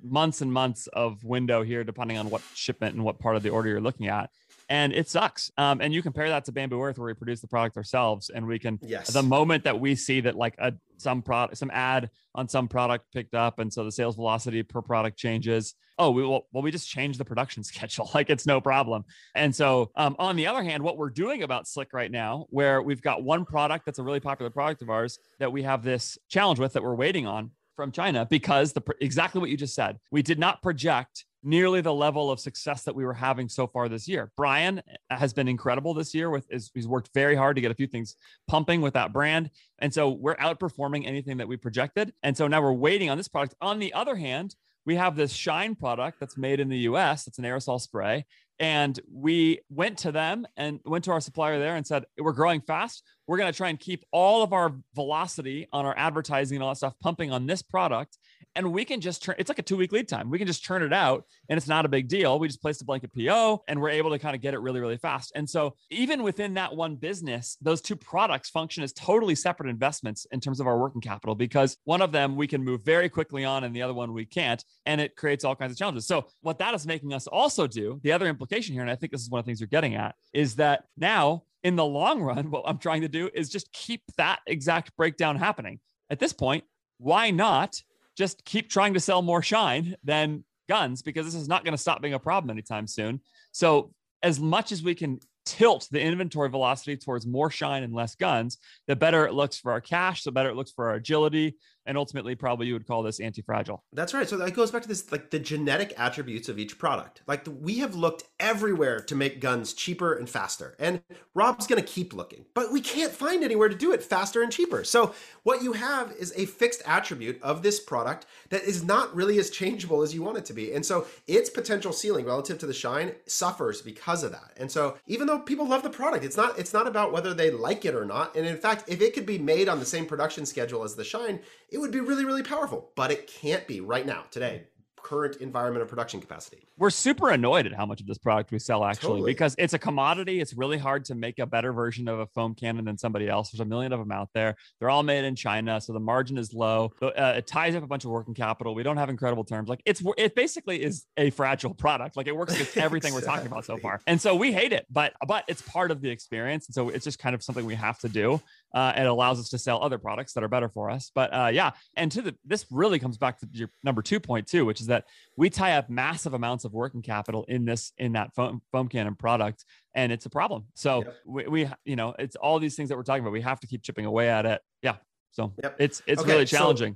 [0.03, 3.49] months and months of window here, depending on what shipment and what part of the
[3.49, 4.29] order you're looking at
[4.69, 5.51] and it sucks.
[5.57, 8.45] Um, and you compare that to Bamboo Earth, where we produce the product ourselves, and
[8.45, 8.79] we can.
[8.81, 9.11] Yes.
[9.11, 13.05] The moment that we see that like a some product, some ad on some product
[13.11, 15.73] picked up, and so the sales velocity per product changes.
[15.97, 16.47] Oh, we will.
[16.51, 18.09] Well, we just change the production schedule.
[18.13, 19.05] like it's no problem.
[19.33, 22.81] And so, um, on the other hand, what we're doing about Slick right now, where
[22.81, 26.17] we've got one product that's a really popular product of ours that we have this
[26.29, 29.99] challenge with that we're waiting on from China because the exactly what you just said.
[30.11, 33.87] We did not project nearly the level of success that we were having so far
[33.87, 34.33] this year.
[34.35, 37.73] Brian has been incredible this year with is, he's worked very hard to get a
[37.73, 38.17] few things
[38.49, 39.49] pumping with that brand.
[39.77, 42.11] And so we're outperforming anything that we projected.
[42.21, 43.55] And so now we're waiting on this product.
[43.61, 47.27] On the other hand, we have this Shine product that's made in the US.
[47.27, 48.25] It's an aerosol spray.
[48.59, 52.61] And we went to them and went to our supplier there and said, We're growing
[52.61, 53.03] fast.
[53.25, 56.71] We're going to try and keep all of our velocity on our advertising and all
[56.71, 58.17] that stuff pumping on this product
[58.59, 60.29] and we can just turn it's like a two week lead time.
[60.29, 62.37] We can just turn it out and it's not a big deal.
[62.39, 64.81] We just place the blanket PO and we're able to kind of get it really,
[64.81, 65.31] really fast.
[65.33, 70.27] And so even within that one business, those two products function as totally separate investments
[70.33, 73.45] in terms of our working capital because one of them we can move very quickly
[73.45, 74.61] on and the other one we can't.
[74.85, 76.05] And it creates all kinds of challenges.
[76.05, 79.13] So what that is making us also do, the other implication here, and I think
[79.13, 82.21] this is one of the things you're getting at, is that now in the long
[82.21, 85.79] run, what I'm trying to do is just keep that exact breakdown happening.
[86.09, 86.65] At this point,
[86.97, 87.81] why not
[88.19, 91.77] just keep trying to sell more shine than guns because this is not going to
[91.77, 93.21] stop being a problem anytime soon.
[93.53, 98.15] So, as much as we can tilt the inventory velocity towards more shine and less
[98.15, 101.55] guns, the better it looks for our cash, the better it looks for our agility,
[101.85, 103.83] and ultimately probably you would call this anti-fragile.
[103.93, 104.27] That's right.
[104.27, 107.21] So that goes back to this like the genetic attributes of each product.
[107.27, 111.01] Like the, we have looked everywhere to make guns cheaper and faster and
[111.33, 114.51] rob's going to keep looking but we can't find anywhere to do it faster and
[114.51, 114.83] cheaper.
[114.83, 115.13] So
[115.43, 119.49] what you have is a fixed attribute of this product that is not really as
[119.49, 122.73] changeable as you want it to be and so its potential ceiling relative to the
[122.73, 124.53] shine suffers because of that.
[124.57, 127.51] And so even though people love the product it's not it's not about whether they
[127.51, 130.05] like it or not and in fact if it could be made on the same
[130.05, 131.39] production schedule as the shine
[131.71, 134.63] it would be really, really powerful, but it can't be right now, today
[135.03, 136.67] current environment of production capacity.
[136.77, 139.31] We're super annoyed at how much of this product we sell actually totally.
[139.31, 140.39] because it's a commodity.
[140.39, 143.51] It's really hard to make a better version of a foam cannon than somebody else.
[143.51, 144.55] There's a million of them out there.
[144.79, 146.91] They're all made in China, so the margin is low.
[147.01, 148.75] Uh, it ties up a bunch of working capital.
[148.75, 149.69] We don't have incredible terms.
[149.69, 152.17] Like it's it basically is a fragile product.
[152.17, 153.29] Like it works against everything exactly.
[153.29, 154.01] we're talking about so far.
[154.07, 156.67] And so we hate it, but but it's part of the experience.
[156.67, 158.41] And so it's just kind of something we have to do.
[158.73, 161.11] Uh, it allows us to sell other products that are better for us.
[161.13, 164.47] But uh, yeah, and to the this really comes back to your number two point
[164.47, 165.05] too, which is that
[165.37, 169.15] we tie up massive amounts of working capital in this in that foam, foam cannon
[169.15, 170.65] product, and it's a problem.
[170.75, 171.15] So yep.
[171.25, 173.31] we, we, you know it's all these things that we're talking about.
[173.31, 174.61] We have to keep chipping away at it.
[174.81, 174.97] Yeah.
[175.31, 175.75] So yep.
[175.79, 176.95] it's it's okay, really challenging.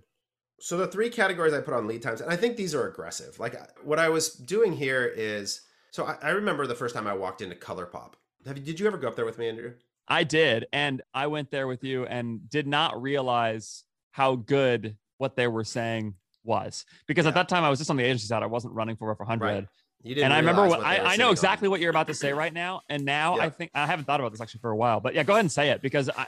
[0.60, 2.88] So, so the three categories I put on lead times, and I think these are
[2.88, 3.40] aggressive.
[3.40, 7.14] Like what I was doing here is, so I, I remember the first time I
[7.14, 8.14] walked into ColourPop.
[8.46, 9.74] Have you, did you ever go up there with me, Andrew?
[10.08, 10.68] I did.
[10.74, 15.64] And I went there with you and did not realize how good what they were
[15.64, 17.30] saying was because yeah.
[17.30, 18.44] at that time I was just on the agency side.
[18.44, 19.46] I wasn't running for over 100.
[19.46, 20.18] Right.
[20.18, 21.72] and I remember what, what I, I know exactly on.
[21.72, 22.82] what you're about to say right now.
[22.90, 23.44] And now yeah.
[23.44, 25.46] I think I haven't thought about this actually for a while, but yeah, go ahead
[25.46, 26.28] and say it because I,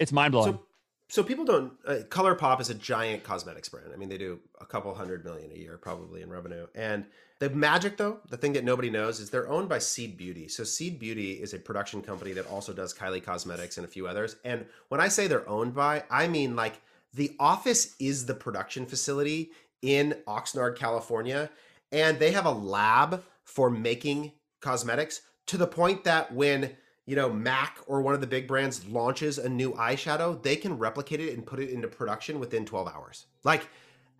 [0.00, 0.54] it's mind blowing.
[0.54, 0.62] So,
[1.08, 3.90] so, people don't, uh, ColourPop is a giant cosmetics brand.
[3.92, 6.66] I mean, they do a couple hundred million a year probably in revenue.
[6.74, 7.04] And
[7.40, 10.48] the magic, though, the thing that nobody knows is they're owned by Seed Beauty.
[10.48, 14.06] So Seed Beauty is a production company that also does Kylie Cosmetics and a few
[14.06, 14.36] others.
[14.44, 16.80] And when I say they're owned by, I mean like
[17.14, 19.50] the office is the production facility
[19.82, 21.50] in Oxnard, California,
[21.92, 26.70] and they have a lab for making cosmetics to the point that when
[27.06, 30.78] you know Mac or one of the big brands launches a new eyeshadow, they can
[30.78, 33.26] replicate it and put it into production within 12 hours.
[33.44, 33.68] Like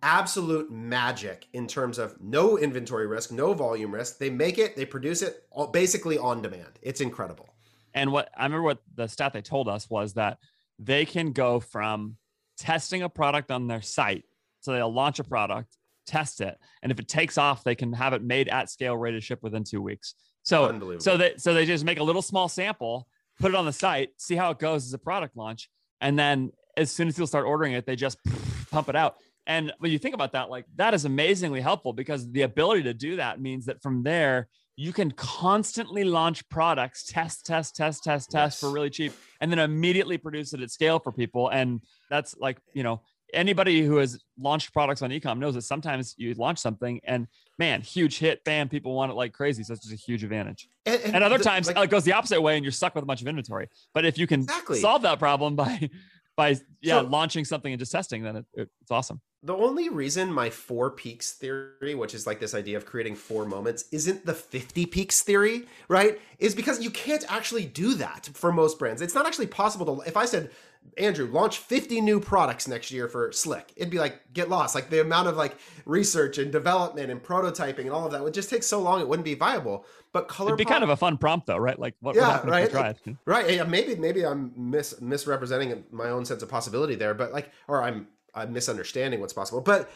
[0.03, 4.19] absolute magic in terms of no inventory risk, no volume risk.
[4.19, 6.79] They make it, they produce it all, basically on demand.
[6.83, 7.49] It's incredible.
[7.93, 10.37] And what I remember what the stat they told us was that
[10.77, 12.17] they can go from
[12.57, 14.25] testing a product on their site.
[14.61, 18.13] So they'll launch a product, test it, and if it takes off, they can have
[18.13, 20.15] it made at scale, ready to ship within two weeks.
[20.43, 20.67] So,
[20.99, 23.07] so they so they just make a little small sample,
[23.39, 25.69] put it on the site, see how it goes as a product launch,
[26.01, 28.17] and then as soon as people start ordering it, they just
[28.71, 29.17] pump it out.
[29.47, 32.93] And when you think about that, like that is amazingly helpful because the ability to
[32.93, 38.31] do that means that from there, you can constantly launch products, test, test, test, test,
[38.31, 38.59] test yes.
[38.59, 41.49] for really cheap, and then immediately produce it at scale for people.
[41.49, 43.01] And that's like, you know,
[43.33, 47.81] anybody who has launched products on ecom knows that sometimes you launch something and man,
[47.81, 49.63] huge hit, bam, people want it like crazy.
[49.63, 50.67] So it's just a huge advantage.
[50.85, 52.95] And, and, and other the, times like, it goes the opposite way and you're stuck
[52.95, 53.69] with a bunch of inventory.
[53.93, 54.79] But if you can exactly.
[54.79, 55.89] solve that problem by
[56.35, 59.21] by yeah so, launching something and just testing, then it, it, it's awesome.
[59.45, 63.45] The only reason my four peaks theory, which is like this idea of creating four
[63.45, 66.19] moments, isn't the 50 peaks theory, right?
[66.39, 69.03] Is because you can't actually do that for most brands.
[69.03, 70.49] It's not actually possible to, if I said,
[70.97, 74.73] Andrew, launch 50 new products next year for Slick, it'd be like, get lost.
[74.73, 78.33] Like the amount of like research and development and prototyping and all of that would
[78.33, 79.85] just take so long, it wouldn't be viable.
[80.11, 81.77] But color It'd be kind of a fun prompt though, right?
[81.77, 82.73] Like what, yeah, what right.
[82.73, 83.49] Like, right.
[83.51, 87.83] Yeah, maybe, maybe I'm mis- misrepresenting my own sense of possibility there, but like, or
[87.83, 89.61] I'm I'm misunderstanding what's possible.
[89.61, 89.89] But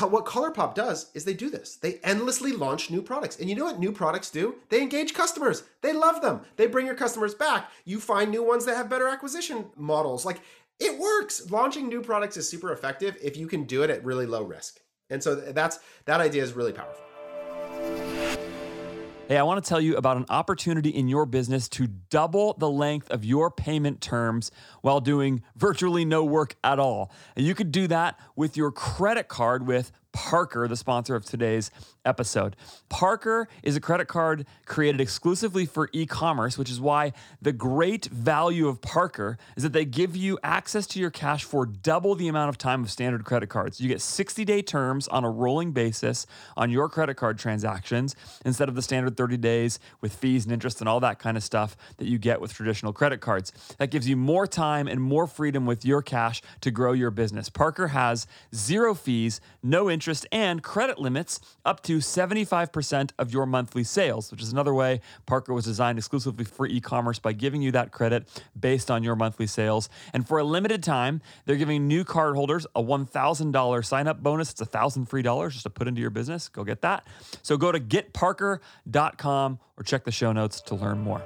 [0.00, 1.76] what ColourPop does is they do this.
[1.76, 3.38] They endlessly launch new products.
[3.38, 4.56] And you know what new products do?
[4.68, 5.62] They engage customers.
[5.80, 6.40] They love them.
[6.56, 7.70] They bring your customers back.
[7.84, 10.24] You find new ones that have better acquisition models.
[10.24, 10.40] Like
[10.80, 11.50] it works.
[11.50, 14.80] Launching new products is super effective if you can do it at really low risk.
[15.10, 17.03] And so that's that idea is really powerful.
[19.26, 22.68] Hey, I want to tell you about an opportunity in your business to double the
[22.68, 24.50] length of your payment terms
[24.82, 27.10] while doing virtually no work at all.
[27.34, 31.70] And you could do that with your credit card with Parker, the sponsor of today's
[32.04, 32.56] episode.
[32.88, 38.06] Parker is a credit card created exclusively for e commerce, which is why the great
[38.06, 42.28] value of Parker is that they give you access to your cash for double the
[42.28, 43.80] amount of time of standard credit cards.
[43.80, 48.14] You get 60 day terms on a rolling basis on your credit card transactions
[48.44, 51.42] instead of the standard 30 days with fees and interest and all that kind of
[51.42, 53.52] stuff that you get with traditional credit cards.
[53.78, 57.48] That gives you more time and more freedom with your cash to grow your business.
[57.48, 63.84] Parker has zero fees, no interest, and credit limits up to 75% of your monthly
[63.84, 67.72] sales, which is another way Parker was designed exclusively for e commerce by giving you
[67.72, 68.26] that credit
[68.58, 69.88] based on your monthly sales.
[70.12, 74.50] And for a limited time, they're giving new cardholders a $1,000 sign up bonus.
[74.50, 76.48] It's a thousand free dollars just to put into your business.
[76.48, 77.06] Go get that.
[77.42, 81.22] So go to getparker.com or check the show notes to learn more.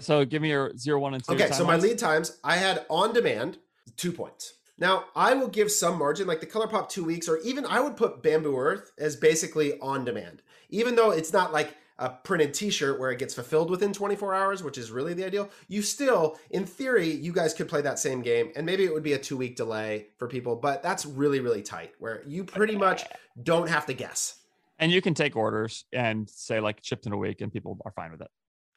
[0.00, 1.32] So give me your zero, one, and two.
[1.32, 3.58] Okay, so my lead times, I had on demand
[3.96, 4.54] two points.
[4.78, 7.96] Now, I will give some margin, like the ColourPop two weeks, or even I would
[7.96, 12.98] put Bamboo Earth as basically on demand, even though it's not like a printed t-shirt
[12.98, 16.66] where it gets fulfilled within 24 hours which is really the ideal you still in
[16.66, 19.36] theory you guys could play that same game and maybe it would be a two
[19.36, 23.04] week delay for people but that's really really tight where you pretty much
[23.42, 24.36] don't have to guess.
[24.78, 27.92] And you can take orders and say like shipped in a week and people are
[27.92, 28.28] fine with it.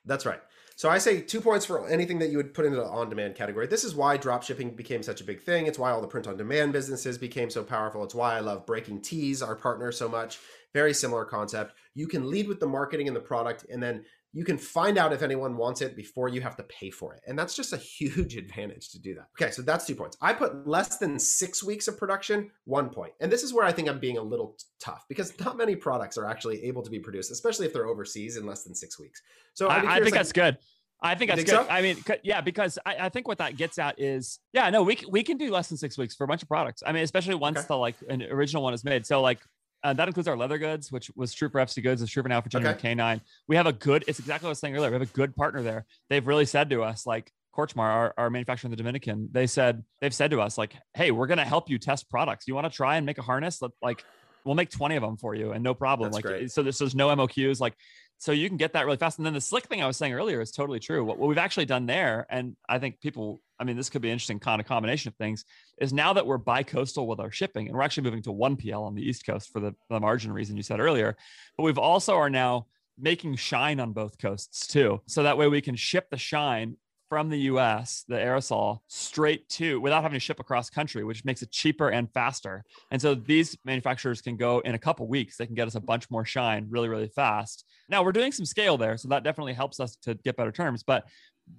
[0.05, 0.41] That's right.
[0.77, 3.65] So I say two points for anything that you would put into the on-demand category.
[3.65, 5.65] This is why drop shipping became such a big thing.
[5.65, 8.03] It's why all the print-on-demand businesses became so powerful.
[8.03, 10.37] It's why I love Breaking Tees, our partner, so much.
[10.73, 11.73] Very similar concept.
[11.95, 15.13] You can lead with the marketing and the product, and then you can find out
[15.13, 17.21] if anyone wants it before you have to pay for it.
[17.27, 19.27] And that's just a huge advantage to do that.
[19.41, 20.17] Okay, so that's two points.
[20.21, 23.13] I put less than six weeks of production, one point.
[23.19, 26.17] And this is where I think I'm being a little tough because not many products
[26.17, 29.21] are actually able to be produced, especially if they're overseas in less than six weeks.
[29.53, 30.57] So I, I think that's good.
[31.01, 31.67] I think that's think good.
[31.67, 31.71] So?
[31.71, 34.97] I mean, yeah, because I, I, think what that gets at is, yeah, no, we
[35.07, 36.81] we can do less than six weeks for a bunch of products.
[36.85, 37.67] I mean, especially once okay.
[37.67, 39.05] the like an original one is made.
[39.05, 39.39] So like
[39.83, 42.29] uh, that includes our leather goods, which was true for FC Goods, is true for
[42.29, 42.89] now for Genuine okay.
[42.89, 43.21] Canine.
[43.47, 44.89] We have a good, it's exactly what I was saying earlier.
[44.89, 45.85] We have a good partner there.
[46.09, 49.83] They've really said to us, like Korchmar, our, our manufacturer in the Dominican, they said,
[50.01, 52.47] they've said to us, like, hey, we're going to help you test products.
[52.47, 53.61] You want to try and make a harness?
[53.81, 54.03] Like,
[54.43, 56.07] we'll make 20 of them for you and no problem.
[56.07, 56.51] That's like, great.
[56.51, 57.59] so there's, there's no MOQs.
[57.59, 57.75] Like,
[58.17, 59.19] so you can get that really fast.
[59.19, 61.03] And then the slick thing I was saying earlier is totally true.
[61.03, 64.09] What, what we've actually done there, and I think people, I mean, this could be
[64.09, 65.45] an interesting kind of combination of things,
[65.79, 68.95] is now that we're bi-coastal with our shipping, and we're actually moving to 1PL on
[68.95, 71.17] the East Coast for the, the margin reason you said earlier,
[71.57, 72.67] but we've also are now
[72.97, 75.01] making shine on both coasts too.
[75.05, 76.77] So that way we can ship the shine
[77.09, 81.41] from the US, the aerosol, straight to without having to ship across country, which makes
[81.41, 82.63] it cheaper and faster.
[82.91, 85.79] And so these manufacturers can go in a couple weeks, they can get us a
[85.79, 87.63] bunch more shine really, really fast.
[87.89, 90.83] Now we're doing some scale there, so that definitely helps us to get better terms.
[90.83, 91.05] But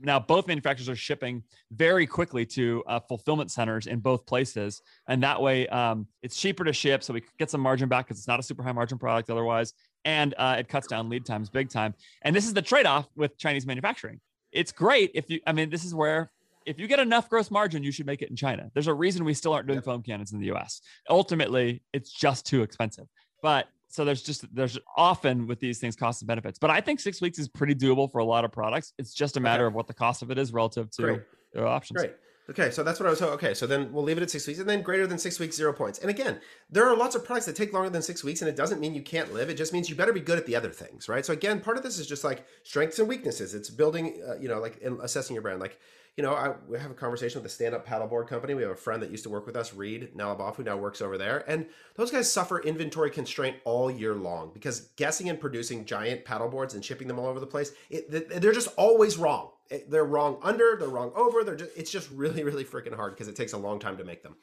[0.00, 5.22] now both manufacturers are shipping very quickly to uh, fulfillment centers in both places and
[5.22, 8.28] that way um, it's cheaper to ship so we get some margin back because it's
[8.28, 9.72] not a super high margin product otherwise
[10.04, 13.36] and uh, it cuts down lead times big time and this is the trade-off with
[13.38, 14.20] chinese manufacturing
[14.52, 16.30] it's great if you, I mean, this is where
[16.66, 18.70] if you get enough gross margin, you should make it in China.
[18.74, 20.80] There's a reason we still aren't doing foam cannons in the US.
[21.08, 23.06] Ultimately, it's just too expensive.
[23.42, 26.58] But so there's just there's often with these things cost and benefits.
[26.58, 28.92] But I think six weeks is pretty doable for a lot of products.
[28.98, 29.68] It's just a matter okay.
[29.68, 31.22] of what the cost of it is relative to
[31.52, 32.00] the options.
[32.00, 32.14] Great.
[32.50, 33.20] Okay, so that's what I was.
[33.20, 35.54] Okay, so then we'll leave it at six weeks, and then greater than six weeks,
[35.54, 35.98] zero points.
[35.98, 38.56] And again, there are lots of products that take longer than six weeks, and it
[38.56, 39.50] doesn't mean you can't live.
[39.50, 41.26] It just means you better be good at the other things, right?
[41.26, 43.54] So again, part of this is just like strengths and weaknesses.
[43.54, 45.60] It's building, uh, you know, like assessing your brand.
[45.60, 45.78] Like
[46.18, 48.52] you know, I we have a conversation with a stand-up paddleboard company.
[48.52, 51.00] We have a friend that used to work with us, Reed Nalaboff, who now works
[51.00, 51.64] over there, and
[51.94, 56.84] those guys suffer inventory constraint all year long because guessing and producing giant paddleboards and
[56.84, 58.10] shipping them all over the place, it,
[58.40, 59.50] they're just always wrong.
[59.88, 61.44] They're wrong under, they're wrong over.
[61.44, 64.04] They're just it's just really really freaking hard because it takes a long time to
[64.04, 64.34] make them.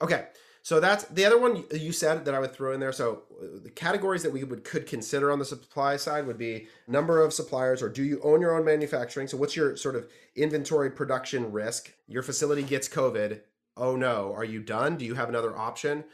[0.00, 0.26] Okay,
[0.62, 2.92] so that's the other one you said that I would throw in there.
[2.92, 6.68] So uh, the categories that we would could consider on the supply side would be
[6.86, 9.26] number of suppliers or do you own your own manufacturing?
[9.26, 11.92] So what's your sort of inventory production risk?
[12.06, 13.40] Your facility gets COVID.
[13.76, 14.96] Oh no, are you done?
[14.96, 16.04] Do you have another option?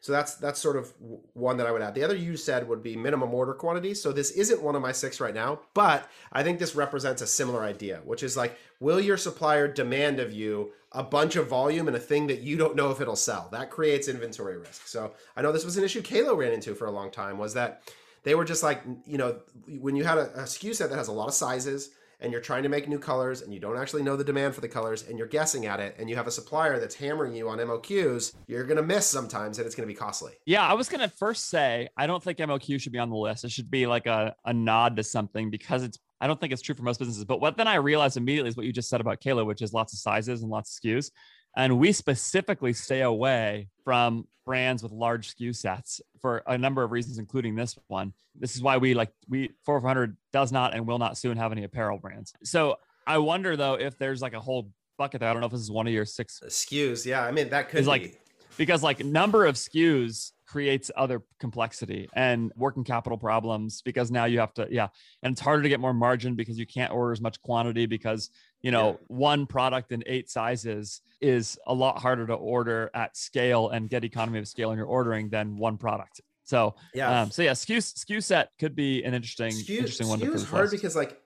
[0.00, 0.92] So that's that's sort of
[1.34, 1.94] one that I would add.
[1.94, 3.94] The other you said would be minimum order quantity.
[3.94, 7.26] So this isn't one of my six right now, but I think this represents a
[7.26, 11.86] similar idea, which is like, will your supplier demand of you a bunch of volume
[11.86, 13.48] and a thing that you don't know if it'll sell?
[13.52, 14.86] That creates inventory risk.
[14.86, 17.38] So I know this was an issue Kalo ran into for a long time.
[17.38, 17.82] Was that
[18.22, 21.08] they were just like, you know, when you had a, a SKU set that has
[21.08, 24.02] a lot of sizes and you're trying to make new colors and you don't actually
[24.02, 26.30] know the demand for the colors and you're guessing at it and you have a
[26.30, 29.92] supplier that's hammering you on MOQs, you're going to miss sometimes and it's going to
[29.92, 30.32] be costly.
[30.46, 33.16] Yeah, I was going to first say I don't think MOQ should be on the
[33.16, 33.44] list.
[33.44, 36.62] It should be like a, a nod to something because it's I don't think it's
[36.62, 37.24] true for most businesses.
[37.24, 39.72] But what then I realized immediately is what you just said about Kalo, which is
[39.72, 41.10] lots of sizes and lots of SKUs.
[41.56, 46.90] And we specifically stay away from brands with large SKU sets for a number of
[46.90, 48.12] reasons, including this one.
[48.34, 51.64] This is why we like we 400 does not and will not soon have any
[51.64, 52.32] apparel brands.
[52.44, 55.28] So I wonder though if there's like a whole bucket there.
[55.28, 57.06] I don't know if this is one of your six SKUs.
[57.06, 57.84] Yeah, I mean that could be.
[57.84, 58.20] like
[58.56, 64.40] because like number of SKUs creates other complexity and working capital problems because now you
[64.40, 64.88] have to yeah
[65.22, 68.30] and it's harder to get more margin because you can't order as much quantity because
[68.62, 68.96] you know yeah.
[69.08, 74.04] one product in eight sizes is a lot harder to order at scale and get
[74.04, 77.76] economy of scale in your ordering than one product so yeah, um, so yeah, SKU
[77.76, 80.18] SKU set could be an interesting SKU, interesting one.
[80.18, 81.20] SKU is hard because like,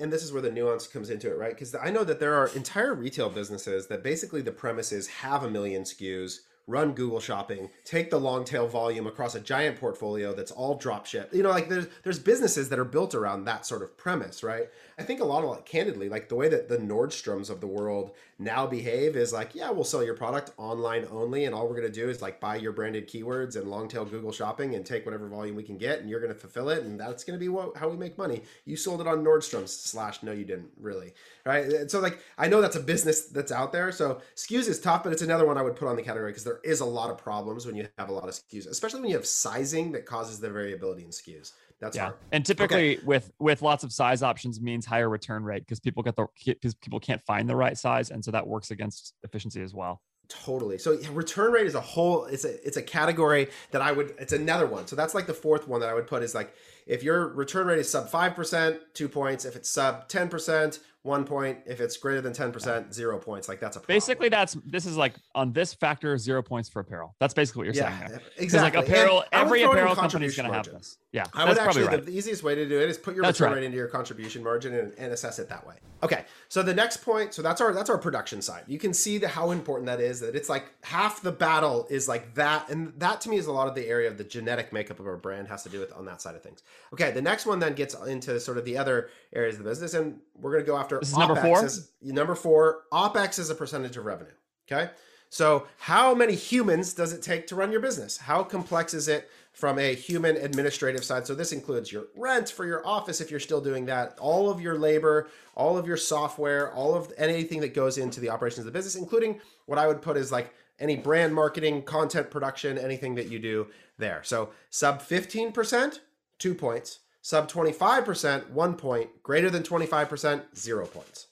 [0.00, 1.50] and this is where the nuance comes into it, right?
[1.50, 5.42] Because I know that there are entire retail businesses that basically the premise is have
[5.42, 10.34] a million SKUs, run Google Shopping, take the long tail volume across a giant portfolio
[10.34, 11.34] that's all drop ship.
[11.34, 14.68] You know, like there's there's businesses that are built around that sort of premise, right?
[14.98, 18.16] I think a lot of candidly, like the way that the Nordstroms of the world
[18.40, 21.88] now behave is like, yeah, we'll sell your product online only, and all we're gonna
[21.88, 25.28] do is like buy your branded keywords and long tail Google Shopping and take whatever
[25.28, 27.88] volume we can get, and you're gonna fulfill it, and that's gonna be what how
[27.88, 28.42] we make money.
[28.64, 31.14] You sold it on Nordstrom's slash no, you didn't really,
[31.46, 31.64] right?
[31.64, 33.92] And so like I know that's a business that's out there.
[33.92, 36.44] So SKUs is tough, but it's another one I would put on the category because
[36.44, 39.10] there is a lot of problems when you have a lot of SKUs, especially when
[39.10, 41.52] you have sizing that causes the variability in SKUs.
[41.80, 42.04] That's yeah.
[42.04, 42.16] hard.
[42.32, 43.04] And typically okay.
[43.04, 46.74] with with lots of size options means higher return rate because people get the because
[46.74, 50.02] people can't find the right size, and so that works against efficiency as well.
[50.28, 50.76] Totally.
[50.76, 52.26] So return rate is a whole.
[52.26, 54.14] It's a it's a category that I would.
[54.18, 54.86] It's another one.
[54.86, 56.52] So that's like the fourth one that I would put is like
[56.86, 59.46] if your return rate is sub five percent, two points.
[59.46, 61.58] If it's sub ten percent, one point.
[61.66, 63.48] If it's greater than 10%, zero points.
[63.48, 63.94] Like that's a problem.
[63.94, 67.14] Basically, that's this is like on this factor, zero points for apparel.
[67.20, 68.10] That's basically what you're yeah, saying.
[68.10, 68.22] There.
[68.38, 68.80] Exactly.
[68.80, 70.98] Like apparel, and every apparel company is going to have this.
[71.12, 71.24] Yeah.
[71.32, 72.04] I would actually, right.
[72.04, 73.60] the easiest way to do it is put your that's return right.
[73.60, 75.76] rate into your contribution margin and, and, assess it that way.
[76.02, 76.26] Okay.
[76.48, 78.64] So the next point, so that's our that's our production side.
[78.66, 82.08] You can see the, how important that is, that it's like half the battle is
[82.08, 82.68] like that.
[82.68, 85.06] And that to me is a lot of the area of the genetic makeup of
[85.06, 86.62] our brand has to do with on that side of things.
[86.92, 87.10] Okay.
[87.10, 89.94] The next one then gets into sort of the other areas of the business.
[89.94, 91.64] And we're going to go after this is number four.
[91.64, 94.32] As, number four, OPEX is a percentage of revenue.
[94.70, 94.90] Okay.
[95.30, 98.16] So, how many humans does it take to run your business?
[98.16, 101.26] How complex is it from a human administrative side?
[101.26, 104.60] So, this includes your rent for your office if you're still doing that, all of
[104.60, 108.72] your labor, all of your software, all of anything that goes into the operations of
[108.72, 113.14] the business, including what I would put is like any brand marketing, content production, anything
[113.16, 113.66] that you do
[113.98, 114.22] there.
[114.24, 115.98] So, sub 15%,
[116.38, 117.00] two points.
[117.28, 119.10] Sub 25%, one point.
[119.22, 121.26] Greater than 25%, zero points.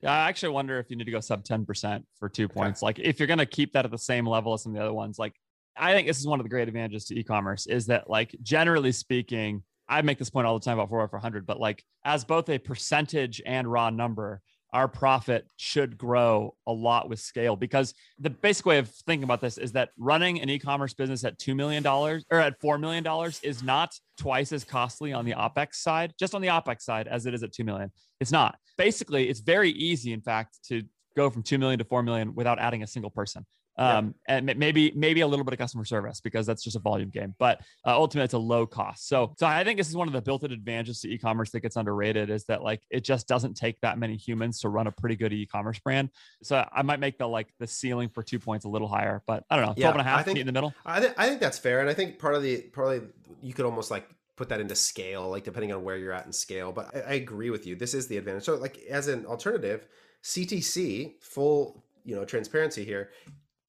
[0.00, 2.82] Yeah, I actually wonder if you need to go sub 10% for two points.
[2.82, 2.86] Okay.
[2.86, 4.82] Like if you're going to keep that at the same level as some of the
[4.82, 5.34] other ones, like
[5.76, 8.92] I think this is one of the great advantages to e-commerce is that like generally
[8.92, 12.24] speaking, I make this point all the time about 4 for 100, but like as
[12.24, 14.40] both a percentage and raw number,
[14.76, 19.40] our profit should grow a lot with scale because the basic way of thinking about
[19.40, 23.62] this is that running an e-commerce business at $2 million or at $4 million is
[23.62, 27.32] not twice as costly on the OPEX side, just on the OPEX side as it
[27.32, 27.90] is at 2 million.
[28.20, 28.58] It's not.
[28.76, 30.82] Basically, it's very easy, in fact, to
[31.16, 33.46] go from 2 million to 4 million without adding a single person
[33.78, 34.36] um, yeah.
[34.36, 37.34] and maybe maybe a little bit of customer service because that's just a volume game.
[37.38, 39.08] But uh, ultimately, it's a low cost.
[39.08, 41.76] So so I think this is one of the built-in advantages to e-commerce that gets
[41.76, 45.16] underrated is that like it just doesn't take that many humans to run a pretty
[45.16, 46.10] good e-commerce brand.
[46.42, 49.44] So I might make the like the ceiling for two points a little higher, but
[49.50, 50.74] I don't know, 12 yeah, and a half I think, in the middle.
[50.84, 53.02] I think I think that's fair, and I think part of the probably
[53.42, 56.32] you could almost like put that into scale, like depending on where you're at in
[56.32, 56.72] scale.
[56.72, 57.74] But I, I agree with you.
[57.74, 58.44] This is the advantage.
[58.44, 59.86] So like as an alternative
[60.22, 63.10] CTC, full you know transparency here,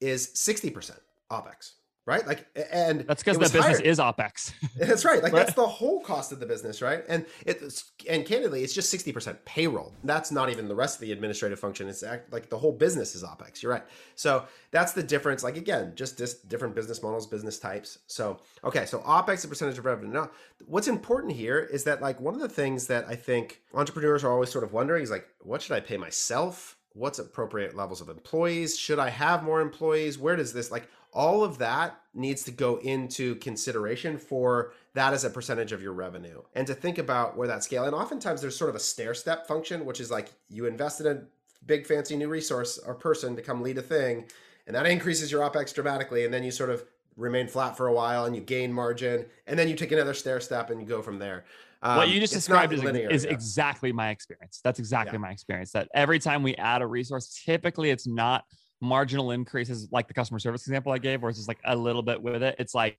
[0.02, 1.00] is sixty percent
[1.32, 1.74] OpEx
[2.08, 2.26] right?
[2.26, 3.82] Like, and that's because the business higher.
[3.82, 4.54] is OpEx.
[4.78, 5.22] that's right.
[5.22, 5.46] Like, right.
[5.46, 7.04] that's the whole cost of the business, right?
[7.08, 9.94] And it's and candidly, it's just sixty percent payroll.
[10.04, 11.88] That's not even the rest of the administrative function.
[11.88, 13.62] It's act, like the whole business is OpEx.
[13.62, 13.84] You're right.
[14.16, 15.44] So that's the difference.
[15.44, 18.00] Like again, just this different business models, business types.
[18.08, 20.12] So okay, so OpEx a percentage of revenue.
[20.12, 20.32] Now,
[20.66, 24.32] what's important here is that like one of the things that I think entrepreneurs are
[24.32, 26.77] always sort of wondering is like, what should I pay myself?
[26.98, 28.78] What's appropriate levels of employees?
[28.78, 30.18] Should I have more employees?
[30.18, 35.24] Where does this like all of that needs to go into consideration for that as
[35.24, 38.56] a percentage of your revenue and to think about where that scale and oftentimes there's
[38.56, 41.22] sort of a stair step function which is like you invest in a
[41.66, 44.26] big fancy new resource or person to come lead a thing
[44.66, 46.84] and that increases your opex dramatically and then you sort of
[47.16, 50.40] remain flat for a while and you gain margin and then you take another stair
[50.40, 51.46] step and you go from there
[51.82, 53.32] um, what you just described is, linear, is yeah.
[53.32, 55.20] exactly my experience that's exactly yeah.
[55.20, 58.44] my experience that every time we add a resource typically it's not
[58.82, 62.02] marginal increases like the customer service example I gave, where it's just like a little
[62.02, 62.56] bit with it.
[62.60, 62.98] It's like,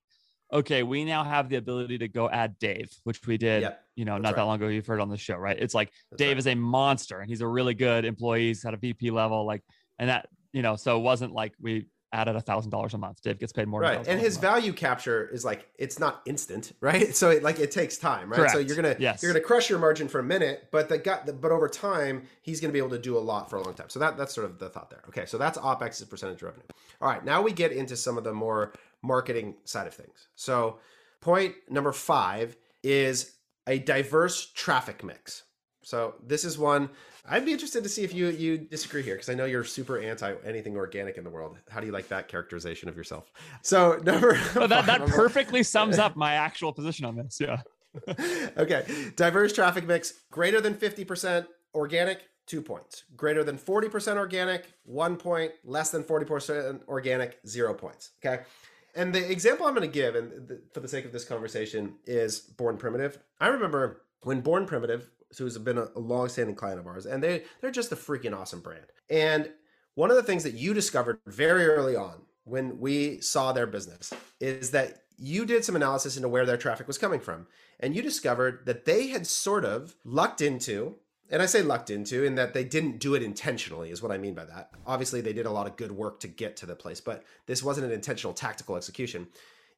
[0.52, 3.82] okay, we now have the ability to go add Dave, which we did, yep.
[3.96, 4.36] you know, That's not right.
[4.36, 4.68] that long ago.
[4.68, 5.58] You've heard on the show, right?
[5.58, 6.38] It's like That's Dave right.
[6.38, 8.48] is a monster and he's a really good employee.
[8.48, 9.62] He's at a VP level, like,
[9.98, 13.20] and that, you know, so it wasn't like we added a thousand dollars a month.
[13.22, 13.80] Dave gets paid more.
[13.80, 17.14] Right, and his value capture is like it's not instant, right?
[17.14, 18.36] So it, like it takes time, right?
[18.38, 18.52] Correct.
[18.52, 19.22] So you're gonna yes.
[19.22, 22.60] you're gonna crush your margin for a minute, but the guy, but over time he's
[22.60, 23.88] gonna be able to do a lot for a long time.
[23.88, 25.02] So that that's sort of the thought there.
[25.08, 26.66] Okay, so that's OpEx as percentage revenue.
[27.00, 30.28] All right, now we get into some of the more marketing side of things.
[30.34, 30.78] So
[31.20, 33.34] point number five is
[33.66, 35.44] a diverse traffic mix.
[35.88, 36.90] So this is one
[37.30, 39.98] I'd be interested to see if you you disagree here because I know you're super
[39.98, 41.56] anti anything organic in the world.
[41.70, 43.32] How do you like that characterization of yourself?
[43.62, 47.40] So number well, that that perfectly sums up my actual position on this.
[47.40, 47.62] Yeah.
[48.58, 48.84] okay.
[49.16, 53.04] Diverse traffic mix greater than 50% organic, two points.
[53.16, 55.52] Greater than 40% organic, one point.
[55.64, 58.10] Less than 40% organic, zero points.
[58.22, 58.42] Okay.
[58.94, 61.94] And the example I'm going to give, and the, for the sake of this conversation,
[62.06, 63.18] is Born Primitive.
[63.40, 67.44] I remember when Born Primitive who's been a, a long-standing client of ours, and they
[67.60, 68.86] they're just a freaking awesome brand.
[69.10, 69.50] And
[69.94, 74.12] one of the things that you discovered very early on when we saw their business
[74.40, 77.46] is that you did some analysis into where their traffic was coming from,
[77.80, 80.96] and you discovered that they had sort of lucked into
[81.30, 84.18] and I say lucked into in that they didn't do it intentionally, is what I
[84.18, 84.70] mean by that.
[84.86, 87.62] Obviously, they did a lot of good work to get to the place, but this
[87.62, 89.28] wasn't an intentional tactical execution.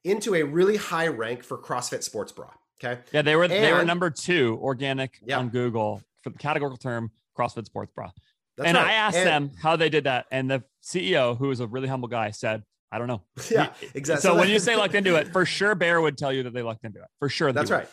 [0.05, 2.51] Into a really high rank for CrossFit sports bra.
[2.83, 3.01] Okay.
[3.13, 5.39] Yeah, they were and, they were number two organic yeah.
[5.39, 8.11] on Google for the categorical term CrossFit Sports Bra.
[8.57, 8.87] That's and right.
[8.89, 11.89] I asked and, them how they did that, and the CEO, who is a really
[11.89, 14.23] humble guy, said, "I don't know." Yeah, exactly.
[14.23, 16.55] So, so when you say lucked into it, for sure, Bear would tell you that
[16.55, 17.09] they lucked into it.
[17.19, 17.89] For sure, that's right.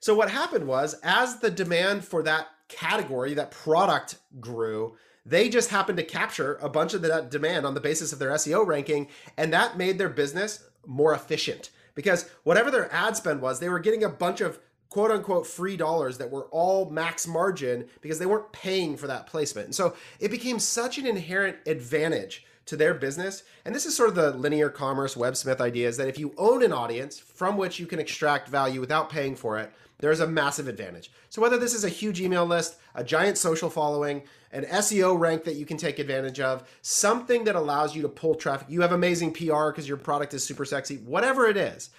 [0.00, 5.70] So what happened was, as the demand for that category, that product grew, they just
[5.70, 9.08] happened to capture a bunch of that demand on the basis of their SEO ranking,
[9.36, 13.80] and that made their business more efficient because whatever their ad spend was, they were
[13.80, 18.26] getting a bunch of quote unquote free dollars that were all max margin because they
[18.26, 19.66] weren't paying for that placement.
[19.66, 23.42] And so it became such an inherent advantage to their business.
[23.64, 26.62] And this is sort of the linear commerce websmith idea is that if you own
[26.62, 30.68] an audience from which you can extract value without paying for it, there's a massive
[30.68, 31.10] advantage.
[31.30, 34.22] So whether this is a huge email list, a giant social following,
[34.52, 38.34] an SEO rank that you can take advantage of, something that allows you to pull
[38.34, 38.68] traffic.
[38.70, 41.90] You have amazing PR because your product is super sexy, whatever it is.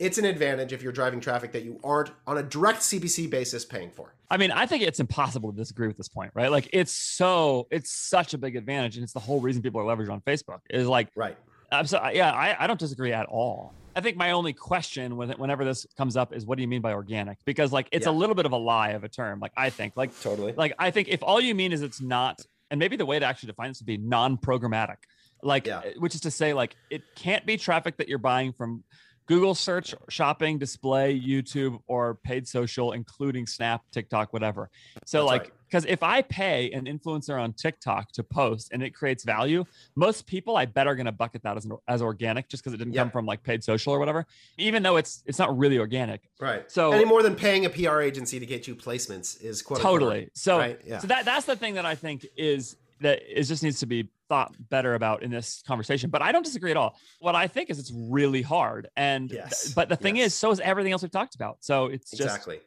[0.00, 3.64] It's an advantage if you're driving traffic that you aren't on a direct CPC basis
[3.64, 4.14] paying for.
[4.28, 6.50] I mean, I think it's impossible to disagree with this point, right?
[6.50, 9.84] Like it's so it's such a big advantage, and it's the whole reason people are
[9.84, 10.58] leveraged on Facebook.
[10.68, 11.36] Is like right.
[11.70, 13.72] I'm so yeah, I, I don't disagree at all.
[13.96, 16.82] I think my only question when, whenever this comes up is what do you mean
[16.82, 17.38] by organic?
[17.44, 18.12] Because like it's yeah.
[18.12, 19.40] a little bit of a lie of a term.
[19.40, 22.40] Like I think like totally like I think if all you mean is it's not,
[22.70, 24.96] and maybe the way to actually define this would be non-programmatic,
[25.42, 25.82] like yeah.
[25.98, 28.84] which is to say like it can't be traffic that you're buying from
[29.26, 34.70] Google search, shopping, display, YouTube, or paid social, including Snap, TikTok, whatever.
[35.06, 38.94] So, That's like, because if I pay an influencer on TikTok to post and it
[38.94, 39.64] creates value,
[39.96, 42.76] most people I bet are going to bucket that as, as organic just because it
[42.76, 44.24] didn't come from like paid social or whatever,
[44.56, 46.30] even though it's it's not really organic.
[46.40, 46.70] Right.
[46.70, 50.30] So any more than paying a PR agency to get you placements is quote totally.
[50.32, 50.80] so right?
[50.86, 51.00] yeah.
[51.00, 54.08] so that that's the thing that I think is that it just needs to be
[54.28, 56.08] thought better about in this conversation.
[56.08, 56.96] But I don't disagree at all.
[57.18, 58.88] What I think is it's really hard.
[58.96, 59.72] And yes.
[59.74, 60.26] but the thing yes.
[60.28, 61.58] is, so is everything else we've talked about.
[61.62, 62.60] So it's just exactly.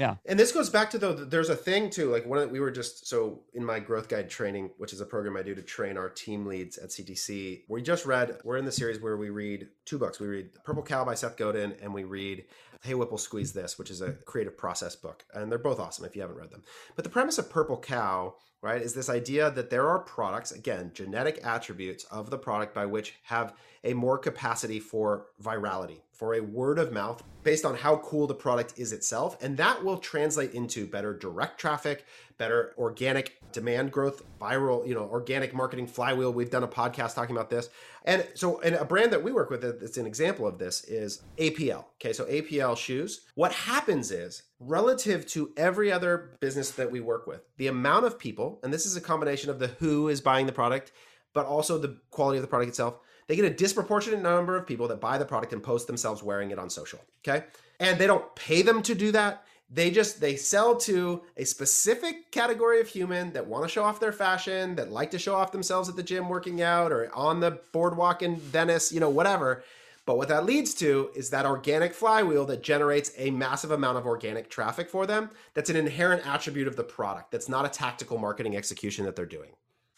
[0.00, 0.16] Yeah.
[0.24, 2.70] And this goes back to though there's a thing too like one when we were
[2.70, 5.98] just so in my growth guide training which is a program I do to train
[5.98, 9.68] our team leads at CTC we just read we're in the series where we read
[9.84, 12.46] two books we read Purple Cow by Seth Godin and we read
[12.82, 16.16] Hey Whipple Squeeze This which is a creative process book and they're both awesome if
[16.16, 16.62] you haven't read them.
[16.96, 20.90] But the premise of Purple Cow right, is this idea that there are products, again,
[20.94, 23.54] genetic attributes of the product by which have
[23.84, 28.34] a more capacity for virality, for a word of mouth based on how cool the
[28.34, 29.42] product is itself.
[29.42, 32.04] And that will translate into better direct traffic,
[32.36, 36.32] better organic demand growth, viral, you know, organic marketing flywheel.
[36.32, 37.70] We've done a podcast talking about this.
[38.04, 41.22] And so, and a brand that we work with that's an example of this is
[41.38, 41.86] APL.
[41.96, 43.22] Okay, so APL shoes.
[43.34, 48.18] What happens is, relative to every other business that we work with, the amount of
[48.18, 50.92] people, and this is a combination of the who is buying the product,
[51.32, 52.98] but also the quality of the product itself
[53.30, 56.50] they get a disproportionate number of people that buy the product and post themselves wearing
[56.50, 56.98] it on social.
[57.20, 57.44] Okay.
[57.78, 59.44] And they don't pay them to do that.
[59.70, 64.00] They just they sell to a specific category of human that want to show off
[64.00, 67.38] their fashion, that like to show off themselves at the gym working out or on
[67.38, 69.62] the boardwalk in Venice, you know, whatever.
[70.06, 74.06] But what that leads to is that organic flywheel that generates a massive amount of
[74.06, 75.30] organic traffic for them.
[75.54, 77.30] That's an inherent attribute of the product.
[77.30, 79.50] That's not a tactical marketing execution that they're doing.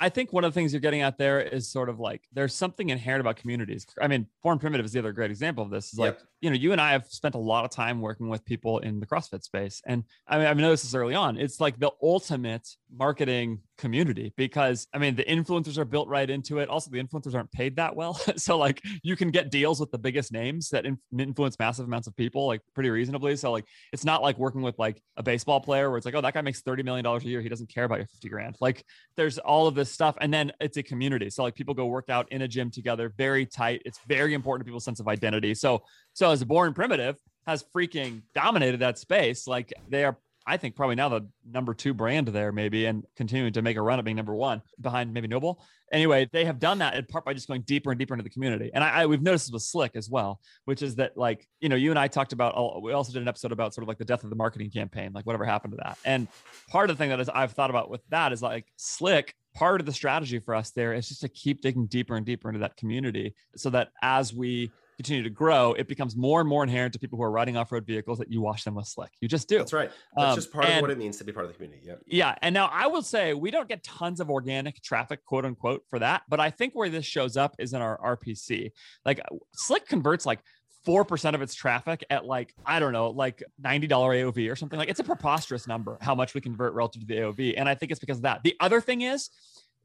[0.02, 2.52] I think one of the things you're getting at there is sort of like there's
[2.52, 3.86] something inherent about communities.
[4.00, 5.92] I mean, Born Primitive is the other great example of this.
[5.92, 6.18] Is yep.
[6.18, 8.80] like, you know, you and I have spent a lot of time working with people
[8.80, 9.80] in the CrossFit space.
[9.86, 11.38] And I mean, I've noticed this early on.
[11.38, 16.58] It's like the ultimate marketing community because I mean, the influencers are built right into
[16.58, 16.68] it.
[16.68, 18.14] Also, the influencers aren't paid that well.
[18.36, 20.86] so, like, you can get deals with the biggest names that
[21.16, 23.36] influence massive amounts of people, like, pretty reasonably.
[23.36, 26.20] So, like, it's not like working with like a baseball player where it's like, oh,
[26.20, 27.40] that guy makes $30 million a year.
[27.40, 28.56] He doesn't care about your 50 grand.
[28.60, 28.84] Like,
[29.16, 30.16] there's all of this stuff.
[30.20, 31.30] And then it's a community.
[31.30, 33.82] So, like, people go work out in a gym together, very tight.
[33.84, 35.54] It's very important to people's sense of identity.
[35.54, 35.82] So,
[36.12, 37.16] so as a born primitive
[37.46, 39.46] has freaking dominated that space.
[39.46, 40.16] Like they are,
[40.46, 43.82] I think probably now the number two brand there, maybe, and continuing to make a
[43.82, 45.62] run at being number one behind maybe NOBULL.
[45.92, 48.30] Anyway, they have done that in part by just going deeper and deeper into the
[48.30, 48.70] community.
[48.72, 51.68] And I, I we've noticed this with Slick as well, which is that like, you
[51.68, 53.98] know, you and I talked about, we also did an episode about sort of like
[53.98, 55.98] the death of the marketing campaign, like whatever happened to that.
[56.04, 56.28] And
[56.68, 59.80] part of the thing that is I've thought about with that is like Slick part
[59.80, 62.60] of the strategy for us there is just to keep digging deeper and deeper into
[62.60, 66.92] that community so that as we continue to grow, it becomes more and more inherent
[66.94, 69.10] to people who are riding off-road vehicles that you wash them with slick.
[69.20, 69.58] You just do.
[69.58, 69.90] That's right.
[70.16, 71.82] That's um, just part and, of what it means to be part of the community.
[71.84, 71.94] Yeah.
[72.06, 72.34] Yeah.
[72.42, 75.98] And now I will say we don't get tons of organic traffic, quote unquote, for
[75.98, 76.22] that.
[76.28, 78.72] But I think where this shows up is in our RPC.
[79.04, 79.20] Like
[79.54, 80.40] Slick converts like
[80.86, 84.78] 4% of its traffic at like, I don't know, like $90 AOV or something.
[84.78, 87.54] Like it's a preposterous number how much we convert relative to the AOV.
[87.56, 88.42] And I think it's because of that.
[88.42, 89.30] The other thing is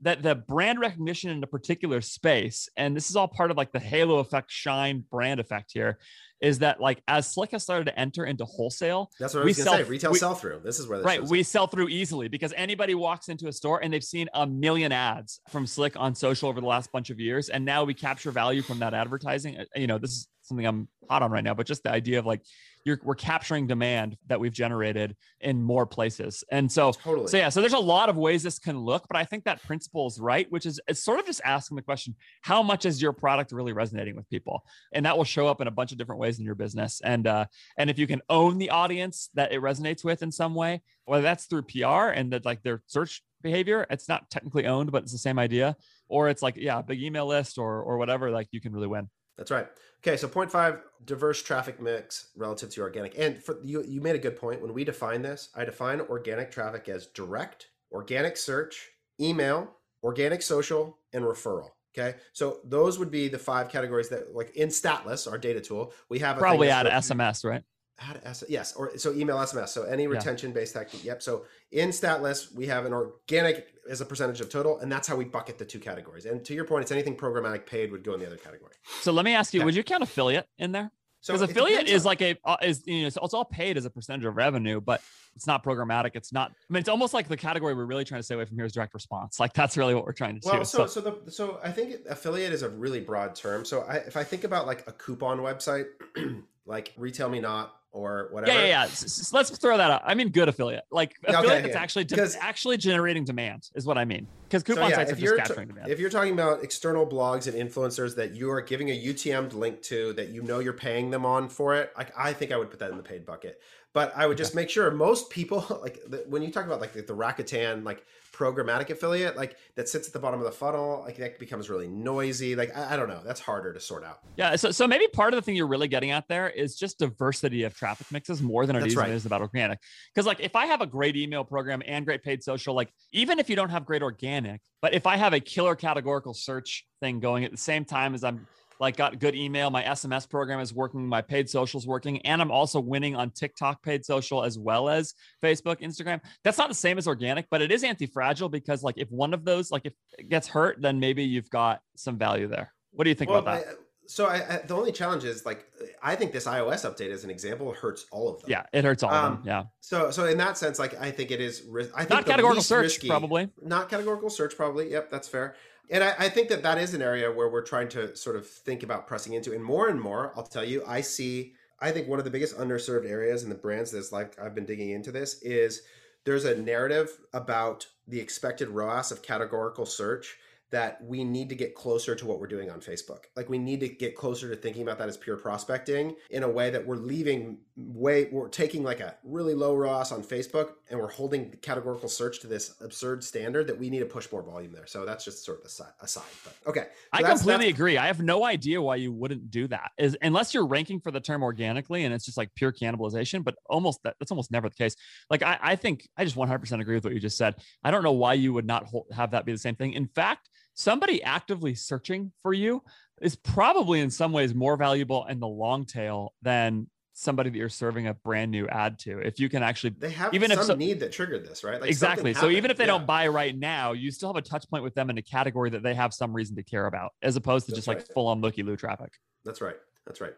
[0.02, 3.72] that the brand recognition in a particular space, and this is all part of like
[3.72, 5.98] the halo effect, shine brand effect here,
[6.40, 9.58] is that like as Slick has started to enter into wholesale, that's what I was
[9.58, 9.90] going to say.
[9.90, 10.62] Retail sell through.
[10.64, 13.92] This is where right we sell through easily because anybody walks into a store and
[13.92, 17.50] they've seen a million ads from Slick on social over the last bunch of years,
[17.50, 19.58] and now we capture value from that advertising.
[19.58, 22.20] Uh, you know, this is something I'm hot on right now, but just the idea
[22.20, 22.42] of like
[22.88, 26.44] you're we're capturing demand that we've generated in more places.
[26.50, 27.28] And so, totally.
[27.28, 29.62] so yeah, so there's a lot of ways this can look, but I think that
[29.64, 33.02] principle is right, which is it's sort of just asking the question, how much is
[33.02, 34.64] your product really resonating with people?
[34.94, 37.02] And that will show up in a bunch of different ways in your business.
[37.04, 37.46] And uh,
[37.78, 41.24] and if you can own the audience that it resonates with in some way, whether
[41.24, 45.12] that's through PR and that like their search behavior, it's not technically owned, but it's
[45.12, 45.76] the same idea,
[46.08, 49.10] or it's like, yeah, big email list or or whatever, like you can really win.
[49.38, 49.68] That's right.
[50.04, 53.18] Okay, so point five, diverse traffic mix relative to organic.
[53.18, 54.62] And for you, you made a good point.
[54.62, 59.72] When we define this, I define organic traffic as direct, organic search, email,
[60.04, 61.70] organic social, and referral.
[61.98, 65.94] Okay, so those would be the five categories that, like in Statlas, our data tool,
[66.10, 67.64] we have probably add SMS, right?
[68.00, 69.70] Add S- yes, or so email SMS.
[69.70, 71.04] So any retention based tactic.
[71.04, 71.24] Yep.
[71.24, 75.16] So in Statlas, we have an organic as a percentage of total, and that's how
[75.16, 76.26] we bucket the two categories.
[76.26, 78.74] And to your point, it's anything programmatic paid would go in the other category.
[79.02, 80.92] So let me ask you: Would you count affiliate in there?
[81.26, 82.10] Because so affiliate is on.
[82.10, 85.02] like a uh, is you know it's all paid as a percentage of revenue, but
[85.36, 86.12] it's not programmatic.
[86.14, 86.52] It's not.
[86.52, 88.66] I mean, it's almost like the category we're really trying to stay away from here
[88.66, 89.40] is direct response.
[89.40, 90.66] Like that's really what we're trying to well, do.
[90.66, 93.66] So, so, so the so I think affiliate is a really broad term.
[93.66, 95.88] So I, if I think about like a coupon website,
[96.66, 98.54] like Retail Me Not or whatever.
[98.54, 98.84] Yeah, yeah, yeah.
[98.84, 100.04] S- let's throw that out.
[100.06, 101.82] I mean, good affiliate, like affiliate okay, that's yeah.
[101.82, 104.28] actually de- actually generating demand is what I mean.
[104.44, 105.90] Because coupon so, yeah, sites are just capturing demand.
[105.90, 109.82] If you're talking about external blogs and influencers that you are giving a UTM link
[109.84, 112.70] to that you know you're paying them on for it, like I think I would
[112.70, 113.60] put that in the paid bucket.
[113.98, 117.02] But I would just make sure most people like when you talk about like the,
[117.02, 121.18] the Rakuten like programmatic affiliate like that sits at the bottom of the funnel like
[121.18, 124.20] that becomes really noisy like I, I, don't know that's harder to sort out.
[124.36, 127.00] Yeah so, so maybe part of the thing you're really getting at there is just
[127.00, 129.10] diversity of traffic mixes more than it is, right.
[129.10, 129.80] is about organic.
[130.14, 133.40] Because like if i have a great email program and great paid social like even
[133.40, 137.20] if you don't have great organic but if i have a killer categorical search thing
[137.20, 138.46] going at the same time as i'm
[138.80, 139.70] like got good email.
[139.70, 141.08] My SMS program is working.
[141.08, 142.22] My paid social is working.
[142.26, 145.14] And I'm also winning on TikTok paid social as well as
[145.44, 146.22] Facebook, Instagram.
[146.44, 149.46] That's not the same as organic, but it is anti-fragile because like if one of
[149.46, 152.74] those, like if it gets hurt, then maybe you've got some value there.
[152.92, 153.74] What do you think well, about that?
[153.74, 155.66] I, so I, I, the only challenge is like
[156.02, 158.50] I think this iOS update as an example hurts all of them.
[158.50, 159.42] Yeah, it hurts all um, of them.
[159.42, 159.64] Um, yeah.
[159.82, 161.64] So so in that sense, like I think it is.
[161.94, 163.50] I think not categorical search risky, probably.
[163.62, 164.92] Not categorical search probably.
[164.92, 165.56] Yep, that's fair.
[165.90, 168.48] And I, I think that that is an area where we're trying to sort of
[168.48, 169.54] think about pressing into.
[169.54, 171.54] And more and more, I'll tell you, I see.
[171.80, 174.66] I think one of the biggest underserved areas in the brands that's like I've been
[174.66, 175.84] digging into this is
[176.26, 180.38] there's a narrative about the expected ROAS of categorical search
[180.70, 183.26] that we need to get closer to what we're doing on Facebook.
[183.36, 186.50] Like we need to get closer to thinking about that as pure prospecting in a
[186.50, 191.00] way that we're leaving way we're taking like a really low ROAS on Facebook and
[191.00, 194.74] we're holding categorical search to this absurd standard that we need to push more volume
[194.74, 194.88] there.
[194.88, 195.92] So that's just sort of aside.
[196.02, 196.24] aside.
[196.44, 197.78] But okay, so I that's, completely that's...
[197.78, 197.98] agree.
[197.98, 199.92] I have no idea why you wouldn't do that.
[199.98, 203.44] Is unless you're ranking for the term organically and it's just like pure cannibalization.
[203.44, 204.96] But almost that, that's almost never the case.
[205.30, 207.56] Like I, I think I just 100% agree with what you just said.
[207.84, 209.94] I don't know why you would not hold, have that be the same thing.
[209.94, 212.84] In fact somebody actively searching for you
[213.22, 217.68] is probably in some ways more valuable in the long tail than somebody that you're
[217.68, 219.18] serving a brand new ad to.
[219.20, 221.82] If you can actually, they have even some if so, need that triggered this, right?
[221.82, 222.36] Like exactly.
[222.36, 222.92] So even if they yeah.
[222.92, 225.72] don't buy right now, you still have a touch point with them in a category
[225.72, 227.98] that they have some reason to care about, as opposed to That's just right.
[227.98, 229.12] like full on looky loo traffic.
[229.44, 229.78] That's right.
[230.06, 230.34] That's right.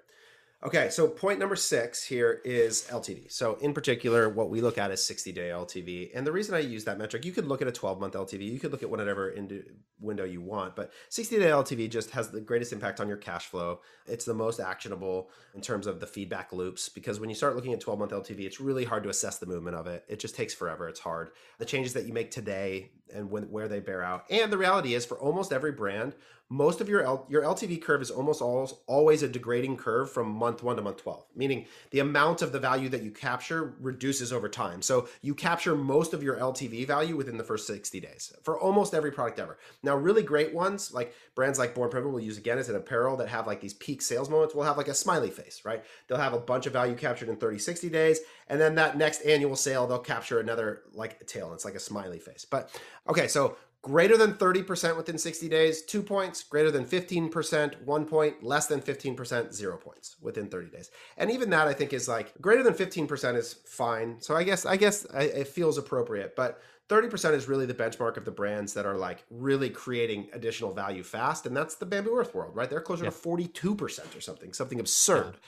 [0.62, 3.32] Okay, so point number six here is LTV.
[3.32, 6.12] So, in particular, what we look at is 60 day LTV.
[6.14, 8.42] And the reason I use that metric, you could look at a 12 month LTV,
[8.42, 9.34] you could look at whatever
[10.02, 13.46] window you want, but 60 day LTV just has the greatest impact on your cash
[13.46, 13.80] flow.
[14.06, 17.72] It's the most actionable in terms of the feedback loops because when you start looking
[17.72, 20.04] at 12 month LTV, it's really hard to assess the movement of it.
[20.10, 20.90] It just takes forever.
[20.90, 21.30] It's hard.
[21.60, 24.26] The changes that you make today and when, where they bear out.
[24.30, 26.16] And the reality is, for almost every brand,
[26.50, 30.30] most of your L, your LTV curve is almost always, always a degrading curve from
[30.30, 34.34] month 1 to month 12 meaning the amount of the value that you capture reduces
[34.34, 34.82] over time.
[34.82, 38.96] So you capture most of your LTV value within the first 60 days for almost
[38.96, 39.60] every product ever.
[39.84, 43.16] Now really great ones like brands like Born Pivot will use again as an apparel
[43.18, 45.84] that have like these peak sales moments will have like a smiley face right?
[46.08, 49.22] They'll have a bunch of value captured in 30 60 days and then that next
[49.22, 52.46] annual sale they'll capture another like tail it's like a smiley face.
[52.50, 52.76] But
[53.08, 58.44] okay so greater than 30% within 60 days, two points, greater than 15%, one point,
[58.44, 60.92] less than 15%, zero points within 30 days.
[61.18, 64.18] And even that I think is like greater than 15% is fine.
[64.20, 68.26] So I guess, I guess it feels appropriate, but 30% is really the benchmark of
[68.26, 71.46] the brands that are like really creating additional value fast.
[71.46, 72.70] And that's the Bamboo Earth world, right?
[72.70, 73.14] They're closer yep.
[73.14, 75.36] to 42% or something, something absurd.
[75.36, 75.40] Yeah.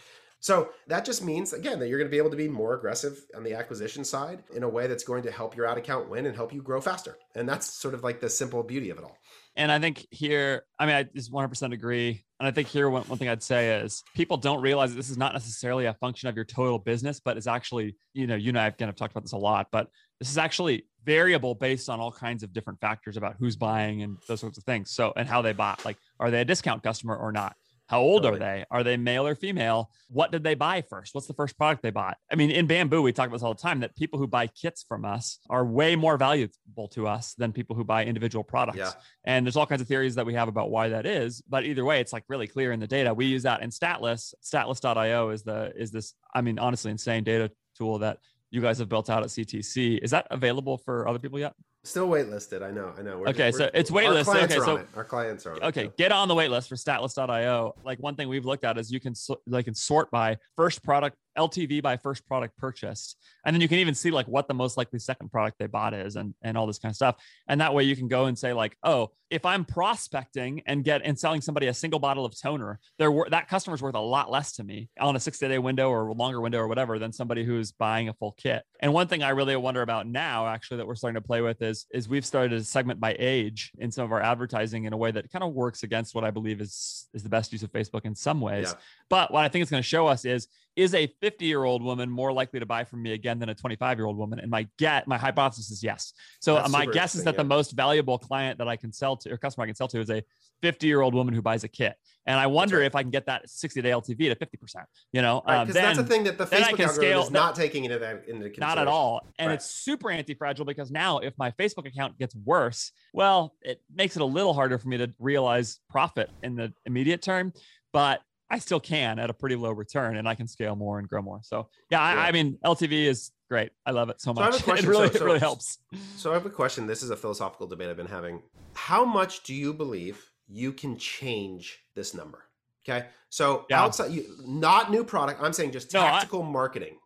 [0.41, 3.19] So that just means, again, that you're going to be able to be more aggressive
[3.35, 6.25] on the acquisition side in a way that's going to help your ad account win
[6.25, 7.15] and help you grow faster.
[7.35, 9.15] And that's sort of like the simple beauty of it all.
[9.55, 12.23] And I think here, I mean, I just 100% agree.
[12.39, 15.17] And I think here, one, one thing I'd say is people don't realize this is
[15.17, 18.57] not necessarily a function of your total business, but it's actually, you know, you and
[18.57, 19.89] I have kind of talked about this a lot, but
[20.19, 24.17] this is actually variable based on all kinds of different factors about who's buying and
[24.27, 24.91] those sorts of things.
[24.91, 27.55] So, and how they bought, like, are they a discount customer or not?
[27.91, 28.37] How old totally.
[28.37, 28.65] are they?
[28.71, 29.91] Are they male or female?
[30.07, 31.13] What did they buy first?
[31.13, 32.17] What's the first product they bought?
[32.31, 34.47] I mean, in bamboo, we talk about this all the time that people who buy
[34.47, 38.77] kits from us are way more valuable to us than people who buy individual products.
[38.77, 38.91] Yeah.
[39.25, 41.41] And there's all kinds of theories that we have about why that is.
[41.49, 43.13] But either way, it's like really clear in the data.
[43.13, 44.33] We use that in Statlas.
[44.41, 48.19] Statlas.io is the is this, I mean, honestly insane data tool that
[48.51, 49.99] you guys have built out at CTC.
[50.01, 51.55] Is that available for other people yet?
[51.83, 52.61] Still waitlisted.
[52.61, 52.93] I know.
[52.97, 53.17] I know.
[53.17, 54.43] We're, okay, we're, so it's waitlisted.
[54.43, 54.87] Okay, so it.
[54.95, 55.57] our clients are.
[55.63, 57.73] okay, it, get on the waitlist for Statlas.io.
[57.83, 59.15] Like one thing we've looked at is you can
[59.47, 63.17] like can sort by first product LTV by first product purchased.
[63.45, 65.93] And then you can even see like what the most likely second product they bought
[65.93, 67.15] is and, and all this kind of stuff.
[67.47, 71.01] And that way you can go and say like, oh, if I'm prospecting and get
[71.05, 74.51] and selling somebody a single bottle of toner, there that customer's worth a lot less
[74.53, 77.71] to me on a 60 day window or longer window or whatever than somebody who's
[77.71, 78.63] buying a full kit.
[78.81, 81.61] And one thing I really wonder about now actually that we're starting to play with
[81.61, 84.97] is is we've started to segment by age in some of our advertising in a
[84.97, 87.71] way that kind of works against what I believe is is the best use of
[87.71, 88.67] Facebook in some ways.
[88.69, 88.79] Yeah.
[89.09, 90.47] But what I think it's going to show us is
[90.81, 93.55] is a 50 year old woman more likely to buy from me again than a
[93.55, 94.39] 25 year old woman?
[94.39, 96.13] And my get my hypothesis is yes.
[96.39, 97.43] So That's my guess is that yeah.
[97.43, 99.99] the most valuable client that I can sell to or customer I can sell to
[99.99, 100.23] is a
[100.61, 101.95] 50 year old woman who buys a kit.
[102.25, 102.85] And I wonder right.
[102.85, 104.85] if I can get that 60 day LTV to 50%.
[105.13, 107.55] You know, because right, um, that's the thing that the Facebook algorithm scale, is not
[107.55, 108.59] taking into that into consideration.
[108.59, 109.21] Not at all.
[109.37, 109.55] And right.
[109.55, 114.15] it's super anti fragile because now if my Facebook account gets worse, well, it makes
[114.15, 117.53] it a little harder for me to realize profit in the immediate term.
[117.93, 118.21] But
[118.51, 121.21] I still can at a pretty low return and I can scale more and grow
[121.21, 121.39] more.
[121.41, 122.21] So yeah, yeah.
[122.21, 123.71] I, I, mean, LTV is great.
[123.85, 124.55] I love it so much.
[124.55, 125.77] So it really, so, so, it really helps.
[126.17, 126.85] So I have a question.
[126.85, 128.43] This is a philosophical debate I've been having.
[128.73, 132.43] How much do you believe you can change this number?
[132.85, 133.07] Okay.
[133.29, 133.83] So Yeah.
[133.83, 135.41] outside, you, not new product.
[135.41, 136.97] I'm saying just No, I- tactical marketing.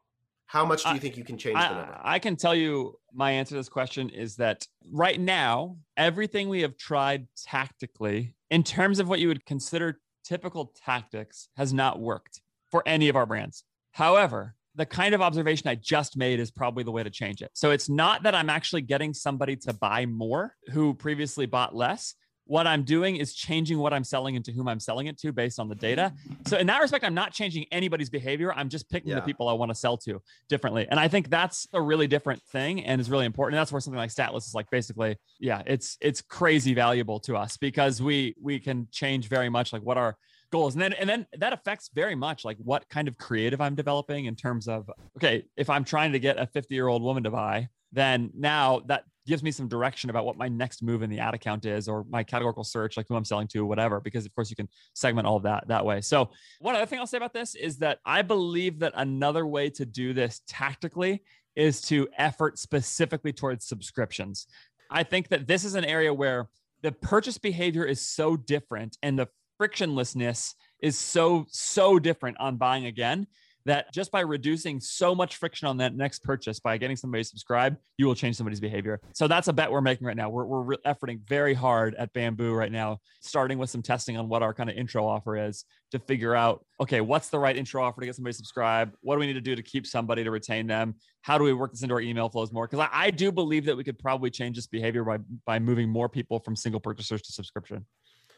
[0.48, 2.00] How much do you I- think you can change the number?
[2.04, 6.50] I, I can tell you my answer to this question is that right now, everything
[6.50, 12.00] we have tried tactically, in terms of what you would consider typical tactics, has not
[12.00, 13.64] worked for any of our brands.
[13.92, 17.52] However, the kind of observation I just made is probably the way to change it.
[17.54, 22.16] So it's not that I'm actually getting somebody to buy more who previously bought less.
[22.46, 25.32] What I'm doing is changing what I'm selling and to whom I'm selling it to
[25.32, 26.14] based on the data.
[26.46, 28.54] So in that respect, I'm not changing anybody's behavior.
[28.54, 29.16] I'm just picking Yeah.
[29.16, 30.88] the people I want to sell to differently.
[30.90, 33.56] And I think that's a really different thing and is really important.
[33.56, 37.36] And that's where something like Statlas is like basically, yeah, it's it's crazy valuable to
[37.36, 40.16] us because we we can change very much like what our
[40.52, 43.74] goals and then and then that affects very much like what kind of creative I'm
[43.74, 47.24] developing in terms of okay, if I'm trying to get a 50 year old woman
[47.24, 51.10] to buy, then now that gives me some direction about what my next move in
[51.10, 54.26] the ad account is or my categorical search, like who I'm selling to, whatever, because
[54.26, 56.02] of course you can segment all of that that way.
[56.02, 59.70] So one other thing I'll say about this is that I believe that another way
[59.72, 61.24] to do this tactically
[61.56, 64.48] is to effort specifically towards subscriptions.
[64.92, 66.50] I think that this is an area where
[66.82, 69.28] the purchase behavior is so different and the
[69.60, 73.26] frictionlessness is so so different on buying again
[73.66, 77.30] that just by reducing so much friction on that next purchase by getting somebody to
[77.30, 79.02] subscribe, you will change somebody's behavior.
[79.14, 80.30] So that's a bet we're making right now.
[80.30, 84.30] We're, we're re- efforting very hard at Bamboo right now, starting with some testing on
[84.30, 87.84] what our kind of intro offer is to figure out, okay, what's the right intro
[87.84, 88.94] offer to get somebody to subscribe?
[89.02, 90.96] What do we need to do to keep somebody to retain them?
[91.22, 92.68] How do we work this into our email flows more?
[92.68, 95.90] Because I, I do believe that we could probably change this behavior by, by moving
[95.90, 97.86] more people from single purchasers to subscription.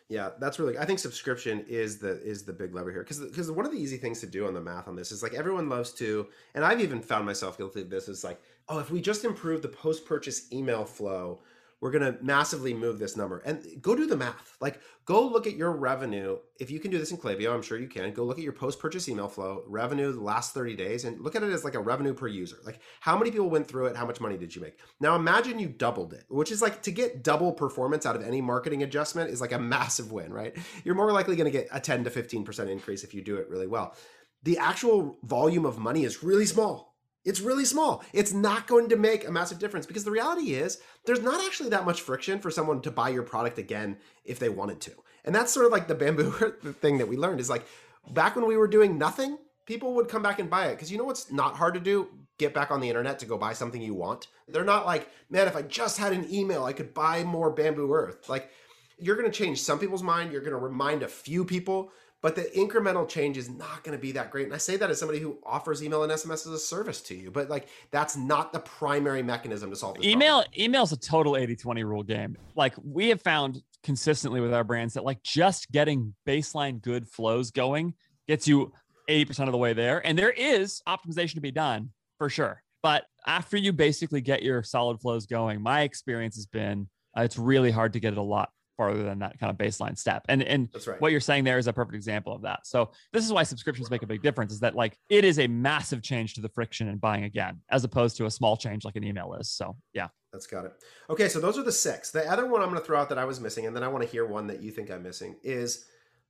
[0.10, 0.78] Yeah, that's really.
[0.78, 3.78] I think subscription is the is the big lever here because because one of the
[3.78, 6.64] easy things to do on the math on this is like everyone loves to, and
[6.64, 8.08] I've even found myself guilty of this.
[8.08, 8.40] Is like,
[8.70, 11.42] oh, if we just improve the post purchase email flow,
[11.80, 13.40] we're gonna massively move this number.
[13.40, 14.58] And go do the math.
[14.60, 16.38] Like, go look at your revenue.
[16.60, 18.12] If you can do this in Klaviyo, I'm sure you can.
[18.14, 21.36] Go look at your post purchase email flow revenue the last 30 days and look
[21.36, 22.58] at it as like a revenue per user.
[22.66, 23.96] Like, how many people went through it?
[23.96, 24.80] How much money did you make?
[25.00, 28.42] Now imagine you doubled it, which is like to get double performance out of any
[28.42, 30.58] marketing adjustment is like a massive win, right?
[30.84, 33.50] You're more likely going to get a 10 to 15% increase if you do it
[33.50, 33.96] really well.
[34.44, 36.87] The actual volume of money is really small.
[37.28, 38.06] It's really small.
[38.14, 41.70] It's not going to make a massive difference because the reality is there's not actually
[41.72, 44.92] that much friction for someone to buy your product again if they wanted to.
[45.26, 46.32] And that's sort of like the bamboo
[46.80, 47.66] thing that we learned is like
[48.12, 50.98] back when we were doing nothing, people would come back and buy it because you
[50.98, 52.08] know what's not hard to do?
[52.38, 54.28] Get back on the internet to go buy something you want.
[54.48, 57.94] They're not like, man, if I just had an email, I could buy more bamboo
[57.94, 58.30] earth.
[58.30, 58.52] Like
[58.98, 61.92] you're going to change some people's mind, you're going to remind a few people,
[62.22, 64.46] but the incremental change is not going to be that great.
[64.46, 67.16] And I say that as somebody who offers email and SMS as a service to
[67.16, 70.98] you, but like that's not the primary mechanism to solve this email email is a
[70.98, 72.38] total 80-20 rule game.
[72.56, 77.52] Like we have found consistently with our brands that like just getting baseline good flows
[77.52, 77.94] going
[78.28, 78.74] gets you
[79.10, 80.06] 80% of the way there.
[80.06, 82.64] And there is optimization to be done for sure.
[82.82, 87.38] But after you basically get your solid flows going my experience has been uh, it's
[87.38, 90.44] really hard to get it a lot farther than that kind of baseline step and
[90.44, 91.02] and That's right.
[91.02, 92.66] what you're saying there is a perfect example of that.
[92.66, 95.48] So this is why subscriptions make a big difference is that like it is a
[95.48, 98.96] massive change to the friction in buying again, as opposed to a small change like
[98.96, 99.50] an email is.
[99.50, 100.08] So yeah.
[100.32, 100.74] That's got it.
[101.10, 102.12] Okay, so those are the six.
[102.12, 103.88] The other one I'm going to throw out that I was missing, and then I
[103.88, 105.86] want to hear one that you think I'm missing, is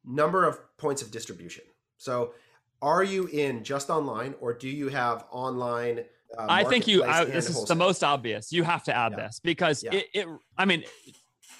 [0.05, 1.65] number of points of distribution.
[1.97, 2.33] So,
[2.81, 6.05] are you in just online, or do you have online?
[6.37, 8.51] Uh, I think you I, this is the most obvious.
[8.53, 9.25] You have to add Yeah.
[9.25, 9.95] this because Yeah.
[9.95, 10.27] it, it
[10.57, 10.83] I mean,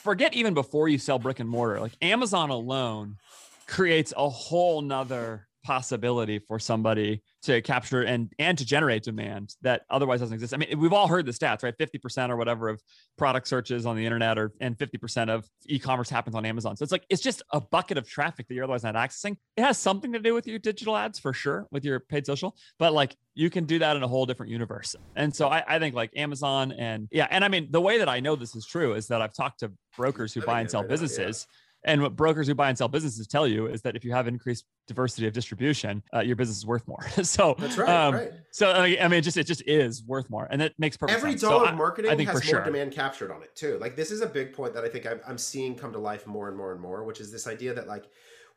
[0.08, 3.18] forget even before you sell brick and mortar, like Amazon alone
[3.66, 9.82] creates a whole nother possibility for somebody to capture and and to generate demand that
[9.90, 10.54] otherwise doesn't exist.
[10.54, 11.78] I mean, we've all heard the stats, right?
[11.78, 12.82] 50% or whatever of
[13.18, 16.78] product searches on the internet or and 50% of e-commerce happens on Amazon.
[16.78, 19.36] So it's like it's just a bucket of traffic that you're otherwise not accessing.
[19.58, 22.56] It has something to do with your digital ads for sure, with your paid social,
[22.80, 24.96] but like you can do that in a whole different universe.
[25.18, 28.08] And so I, I think like Amazon and yeah, and I mean the way that
[28.08, 30.72] I know this is true is that I've talked to brokers who I buy and
[30.72, 30.88] sell now,
[31.18, 31.48] yeah.
[31.84, 34.28] And what brokers who buy and sell businesses tell you is that if you have
[34.28, 37.08] increased diversity of distribution, uh, your business is worth more.
[37.24, 37.90] so That's right.
[37.90, 38.32] um, right.
[38.52, 41.18] So I I mean, it just it just is worth more, and that makes perfect
[41.18, 41.44] Every sense.
[41.44, 42.64] Dollar I- of marketing I think has more sure.
[42.64, 43.78] demand captured on it too.
[43.80, 46.28] Like this is a big point that I think I'm, I'm seeing come to life
[46.28, 48.10] more and more and more, which is this idea that like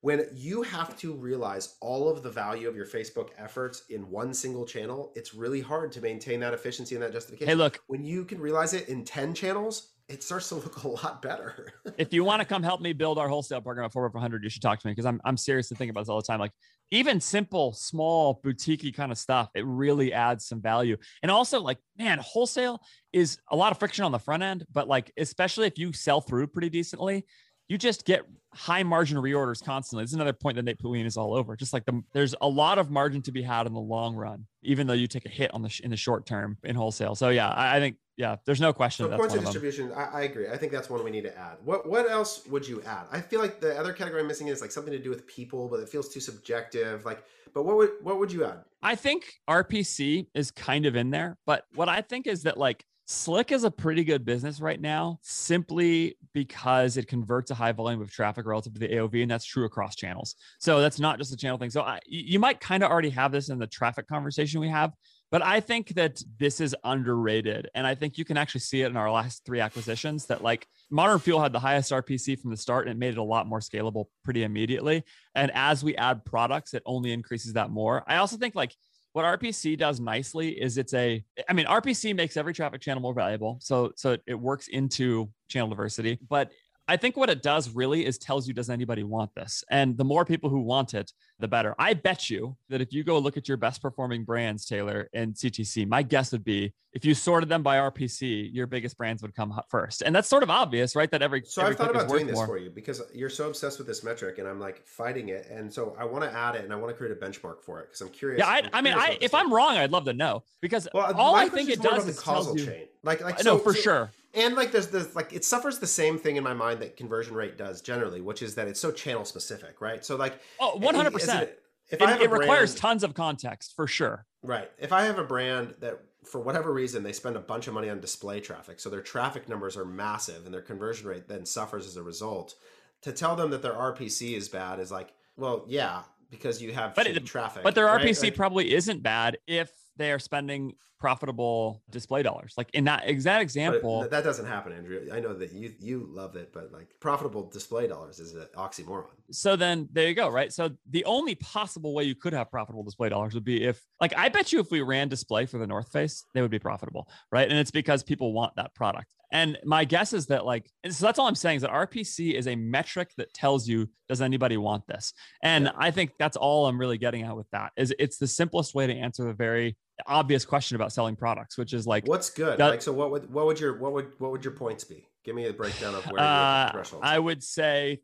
[0.03, 4.33] when you have to realize all of the value of your Facebook efforts in one
[4.33, 7.49] single channel, it's really hard to maintain that efficiency and that justification.
[7.49, 10.89] Hey, look, when you can realize it in 10 channels, it starts to look a
[10.89, 11.73] lot better.
[11.97, 14.61] if you want to come help me build our wholesale program at 400, you should
[14.61, 16.41] talk to me because I'm I'm seriously thinking about this all the time.
[16.41, 16.53] Like
[16.91, 20.97] even simple, small, boutiquey kind of stuff, it really adds some value.
[21.23, 22.81] And also, like, man, wholesale
[23.13, 26.21] is a lot of friction on the front end, but like, especially if you sell
[26.21, 27.25] through pretty decently,
[27.69, 30.03] you just get high margin reorders constantly.
[30.03, 31.55] Is another point that Nate Pullian is all over.
[31.55, 34.45] Just like the, there's a lot of margin to be had in the long run,
[34.65, 37.15] even though you take a hit on the sh- in the short term in wholesale.
[37.15, 39.11] So yeah, I, I think yeah, there's no question.
[39.11, 40.47] So points of distribution, I, I, agree.
[40.47, 41.57] I think that's one we need to add.
[41.65, 43.07] What what else would you add?
[43.11, 45.69] I feel like the other category I'm missing is like something to do with people,
[45.69, 47.07] but it feels too subjective.
[47.07, 48.59] Like, but what would what would you add?
[48.83, 52.85] I think RPC is kind of in there, but what I think is that like
[53.07, 58.03] Slick is a pretty good business right now simply because it converts a high volume
[58.03, 60.37] of traffic relative to the AOV, and that's true across channels.
[60.59, 61.71] So that's not just a channel thing.
[61.71, 64.93] So I, you might kind of already have this in the traffic conversation we have,
[65.31, 67.69] but I think that this is underrated.
[67.75, 70.67] And I think you can actually see it in our last three acquisitions that like
[70.91, 73.47] Modern Fuel had the highest RPC from the start and it made it a lot
[73.47, 75.05] more scalable pretty immediately.
[75.35, 78.03] And as we add products, it only increases that more.
[78.09, 78.75] I also think like
[79.13, 83.15] what RPC does nicely is it's a, I mean, RPC makes every traffic channel more
[83.15, 83.59] valuable.
[83.61, 86.51] So, so it works into channel diversity, but
[86.91, 89.63] I think what it does really is tells you, does anybody want this?
[89.71, 91.75] And the more people who want it, the better.
[91.79, 95.35] I bet you that if you go look at your best performing brands, Taylor, and
[95.35, 99.35] CTC, my guess would be if you sorted them by RPC, your biggest brands would
[99.35, 100.03] come first.
[100.03, 101.11] And that's sort of obvious, right?
[101.11, 102.47] That every so every I've thought about doing this more.
[102.47, 105.49] for you because you're so obsessed with this metric, and I'm like fighting it.
[105.51, 107.81] And so I want to add it, and I want to create a benchmark for
[107.81, 108.41] it because I'm curious.
[108.41, 111.15] Yeah, I, I mean, I, if I'm wrong, I'd love to know because well, uh,
[111.17, 112.85] all I think it does is the causal you, chain.
[113.03, 116.19] Like, like no, for so, sure and like there's the like it suffers the same
[116.19, 119.25] thing in my mind that conversion rate does generally which is that it's so channel
[119.25, 123.03] specific right so like oh 100% it, if it, I have it brand, requires tons
[123.03, 124.27] of context for sure.
[124.43, 124.71] Right.
[124.79, 127.89] If i have a brand that for whatever reason they spend a bunch of money
[127.89, 131.87] on display traffic so their traffic numbers are massive and their conversion rate then suffers
[131.87, 132.55] as a result
[133.03, 136.95] to tell them that their rpc is bad is like well yeah because you have
[136.95, 141.83] but it, traffic but their rpc like, probably isn't bad if they are spending profitable
[141.91, 142.55] display dollars.
[142.57, 145.09] Like in that exact example, that doesn't happen, Andrew.
[145.13, 149.07] I know that you you love it, but like profitable display dollars is an oxymoron.
[149.33, 150.53] So then there you go, right?
[150.53, 154.17] So the only possible way you could have profitable display dollars would be if, like,
[154.17, 157.09] I bet you if we ran display for the North Face, they would be profitable,
[157.31, 157.49] right?
[157.49, 159.13] And it's because people want that product.
[159.33, 162.49] And my guess is that, like, so that's all I'm saying is that RPC is
[162.49, 165.13] a metric that tells you, does anybody want this?
[165.43, 165.73] And yeah.
[165.79, 168.89] I think that's all I'm really getting at with that is it's the simplest way
[168.89, 169.77] to answer the very
[170.07, 172.59] obvious question about selling products, which is like, what's good?
[172.59, 175.07] That, like, so what would, what would your, what would, what would your points be?
[175.25, 177.05] Give me a breakdown of where uh, thresholds.
[177.07, 178.01] I would say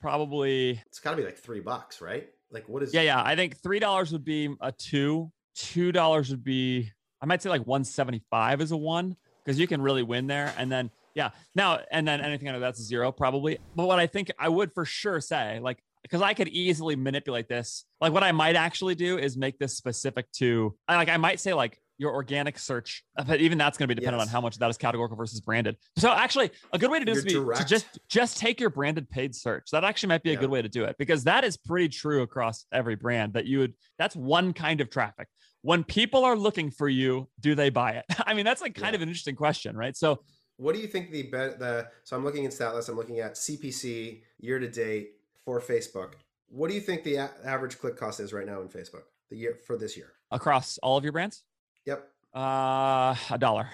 [0.00, 2.28] probably it's got to be like three bucks, right?
[2.50, 2.94] Like, what is?
[2.94, 3.22] Yeah, yeah.
[3.22, 5.32] I think three dollars would be a two.
[5.56, 6.90] Two dollars would be,
[7.20, 10.28] I might say like one seventy five is a one because you can really win
[10.28, 10.54] there.
[10.56, 13.58] And then yeah, now and then anything under that's a zero probably.
[13.74, 17.48] But what I think I would for sure say, like, because I could easily manipulate
[17.48, 17.84] this.
[18.00, 21.54] Like, what I might actually do is make this specific to, like, I might say
[21.54, 24.28] like your organic search, but even that's going to be dependent yes.
[24.28, 25.76] on how much that is categorical versus branded.
[25.98, 28.70] So actually, a good way to do this would be to just just take your
[28.70, 29.70] branded paid search.
[29.72, 30.40] That actually might be a yeah.
[30.40, 33.34] good way to do it because that is pretty true across every brand.
[33.34, 35.28] That you would that's one kind of traffic
[35.62, 38.04] when people are looking for you, do they buy it?
[38.26, 38.96] I mean, that's like kind yeah.
[38.96, 39.96] of an interesting question, right?
[39.96, 40.20] So,
[40.56, 44.22] what do you think the the so I'm looking at Statlas, I'm looking at CPC
[44.40, 45.12] year to date
[45.50, 46.12] for Facebook.
[46.48, 49.36] What do you think the a- average click cost is right now in Facebook the
[49.36, 51.42] year for this year across all of your brands?
[51.86, 52.08] Yep.
[52.34, 53.68] Uh, a dollar.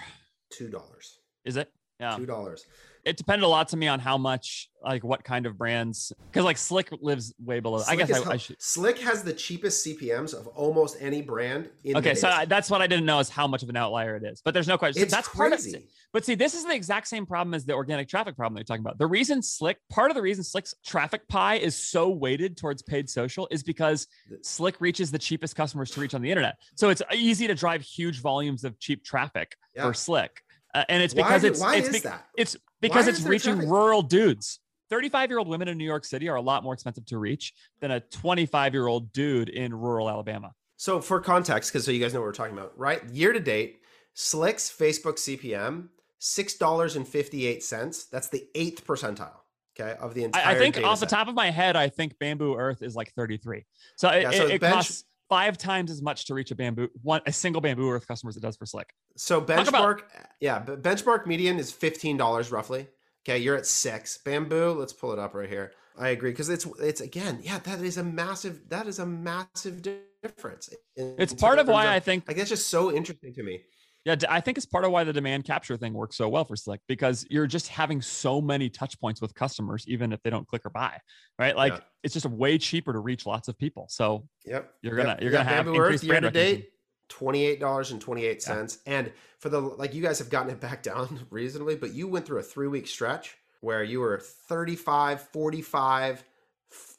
[0.49, 1.19] Two dollars.
[1.45, 1.71] Is it?
[1.99, 2.15] Yeah.
[2.15, 2.65] Two dollars
[3.07, 6.43] it depended a lot to me on how much like what kind of brands because
[6.43, 9.85] like slick lives way below slick i guess I, I, should slick has the cheapest
[9.85, 13.29] cpms of almost any brand in okay so I, that's what i didn't know is
[13.29, 15.37] how much of an outlier it is but there's no question it's that's crazy.
[15.37, 18.35] part of it but see this is the exact same problem as the organic traffic
[18.35, 21.55] problem that you're talking about the reason slick part of the reason slick's traffic pie
[21.55, 24.07] is so weighted towards paid social is because
[24.41, 27.81] slick reaches the cheapest customers to reach on the internet so it's easy to drive
[27.81, 29.83] huge volumes of cheap traffic yeah.
[29.83, 30.43] for slick
[30.77, 32.27] uh, and it's because why, it's why it's, is be- that?
[32.37, 33.71] it's because it's reaching traffic?
[33.71, 34.59] rural dudes.
[34.89, 37.53] 35 year old women in New York City are a lot more expensive to reach
[37.81, 40.53] than a 25 year old dude in rural Alabama.
[40.77, 43.03] So, for context, because so you guys know what we're talking about, right?
[43.11, 43.81] Year to date,
[44.13, 45.87] Slick's Facebook CPM,
[46.21, 48.09] $6.58.
[48.11, 49.31] That's the eighth percentile.
[49.79, 50.45] Okay, of the entire.
[50.45, 51.09] I, think off set.
[51.09, 53.65] the top of my head, I think Bamboo Earth is like 33.
[53.95, 57.21] So yeah, it, it bench, costs five times as much to reach a bamboo one
[57.25, 58.89] a single bamboo earth customer as it does for slick.
[59.15, 60.03] So benchmark about,
[60.39, 62.87] yeah benchmark median is $15 roughly.
[63.27, 64.19] Okay you're at six.
[64.23, 65.73] Bamboo let's pull it up right here.
[65.97, 69.81] I agree because it's it's again yeah that is a massive that is a massive
[70.21, 73.43] difference in, it's part of why of, i think like that's just so interesting to
[73.43, 73.61] me
[74.07, 76.55] yeah, I think it's part of why the demand capture thing works so well for
[76.55, 80.47] Slick because you're just having so many touch points with customers, even if they don't
[80.47, 80.97] click or buy,
[81.37, 81.57] right?
[81.57, 81.79] Like yeah.
[82.03, 83.87] it's just way cheaper to reach lots of people.
[83.89, 85.21] So yep, you're gonna yep.
[85.21, 86.69] you're gonna have Bamboo Earth year to date.
[87.09, 88.99] Twenty-eight dollars and twenty-eight cents, yeah.
[88.99, 92.25] and for the like, you guys have gotten it back down reasonably, but you went
[92.25, 96.23] through a three-week stretch where you were 35, 45,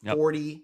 [0.01, 0.15] Yep.
[0.15, 0.63] 40,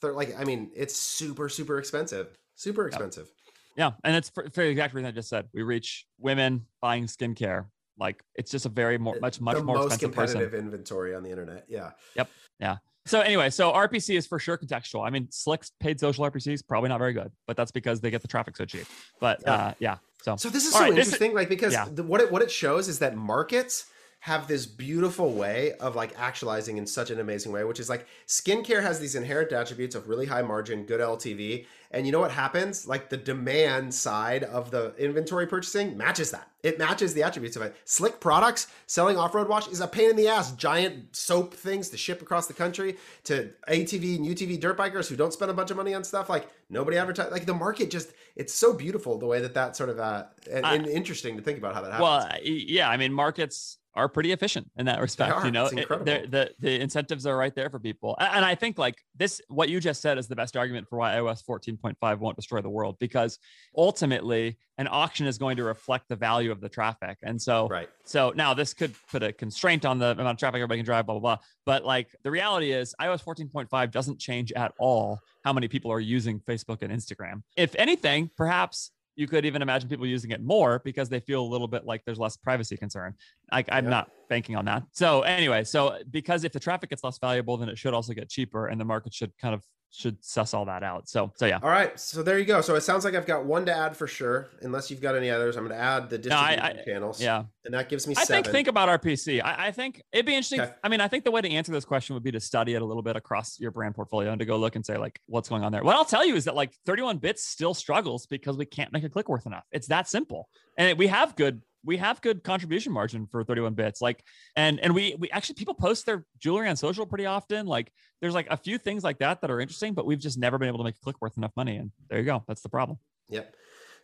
[0.00, 2.36] thir- like I mean, it's super super expensive.
[2.54, 3.30] Super expensive.
[3.76, 5.48] Yeah, and it's for, for the exact reason I just said.
[5.52, 7.66] We reach women buying skincare.
[7.98, 10.64] Like it's just a very more much much the more most expensive competitive person.
[10.66, 11.64] inventory on the internet.
[11.68, 11.90] Yeah.
[12.14, 12.28] Yep.
[12.60, 12.76] Yeah.
[13.06, 15.06] So anyway, so RPC is for sure contextual.
[15.06, 18.10] I mean, Slick's paid social RPC is probably not very good, but that's because they
[18.10, 18.86] get the traffic so cheap.
[19.20, 19.52] But Yeah.
[19.54, 21.86] uh, yeah, so So this is All so right, this is- interesting, like because yeah.
[21.90, 23.86] the, what it what it shows is that markets
[24.20, 28.06] have this beautiful way of like actualizing in such an amazing way, which is like
[28.26, 32.32] skincare has these inherent attributes of really high margin, good LTV, and you know what
[32.32, 32.88] happens?
[32.88, 36.50] Like the demand side of the inventory purchasing matches that.
[36.64, 37.76] It matches the attributes of it.
[37.84, 40.50] Slick products selling off road wash is a pain in the ass.
[40.56, 45.14] Giant soap things to ship across the country to ATV and UTV dirt bikers who
[45.14, 46.28] don't spend a bunch of money on stuff.
[46.28, 47.30] Like nobody advertise.
[47.30, 50.66] Like the market just it's so beautiful the way that that sort of uh and,
[50.66, 52.02] I- and interesting to think about how that happens.
[52.02, 55.44] well, yeah, I mean, markets are pretty efficient in that respect.
[55.44, 55.88] You know, It-
[56.30, 59.80] the the incentives are right there for people, and I think like this, what you
[59.80, 63.38] just said is the best argument for why iOS 14.5 won't destroy the world because
[63.76, 67.88] ultimately an auction is going to reflect the value of the traffic, and so right.
[68.04, 71.06] So now this could put a constraint on the amount of traffic everybody can drive,
[71.06, 71.44] blah, blah, blah.
[71.64, 76.00] But like the reality is iOS 14.5 doesn't change at all how many people are
[76.00, 77.42] using Facebook and Instagram.
[77.56, 81.48] If anything, perhaps you could even imagine people using it more because they feel a
[81.48, 83.14] little bit like there's less privacy concern.
[83.50, 83.80] I'm Yeah.
[83.80, 84.84] not banking on that.
[84.92, 88.28] So anyway, so because if the traffic gets less valuable, then it should also get
[88.28, 91.08] cheaper and the market should kind of should suss all that out.
[91.08, 91.58] So so yeah.
[91.62, 92.60] All right, so there you go.
[92.60, 94.48] So it sounds like I've got one to add for sure.
[94.62, 97.22] Unless you've got any others, I'm going to add the No, I- distribution I- channels.
[97.22, 97.44] Yeah.
[97.64, 98.44] and that gives me I seven.
[98.44, 99.42] think think about RPC.
[99.42, 100.60] I, I think it'd be interesting.
[100.60, 100.72] Okay.
[100.84, 102.82] I mean, I think the way to answer this question would be to study it
[102.82, 105.48] a little bit across your brand portfolio and to go look and say like what's
[105.48, 105.82] going on there.
[105.82, 109.04] What I'll tell you is that like 31 bits still struggles because we can't make
[109.04, 109.64] a click worth enough.
[109.72, 110.48] It's that simple.
[110.76, 114.02] And we have good we have good contribution margin for 31 bits.
[114.02, 114.22] Like
[114.56, 117.66] and and we we actually people post their jewelry on social pretty often.
[117.66, 120.58] Like there's like a few things like that that are interesting, but we've just never
[120.58, 121.76] been able to make a click worth enough money.
[121.76, 122.44] And there you go.
[122.46, 122.98] That's the problem.
[123.28, 123.54] Yep.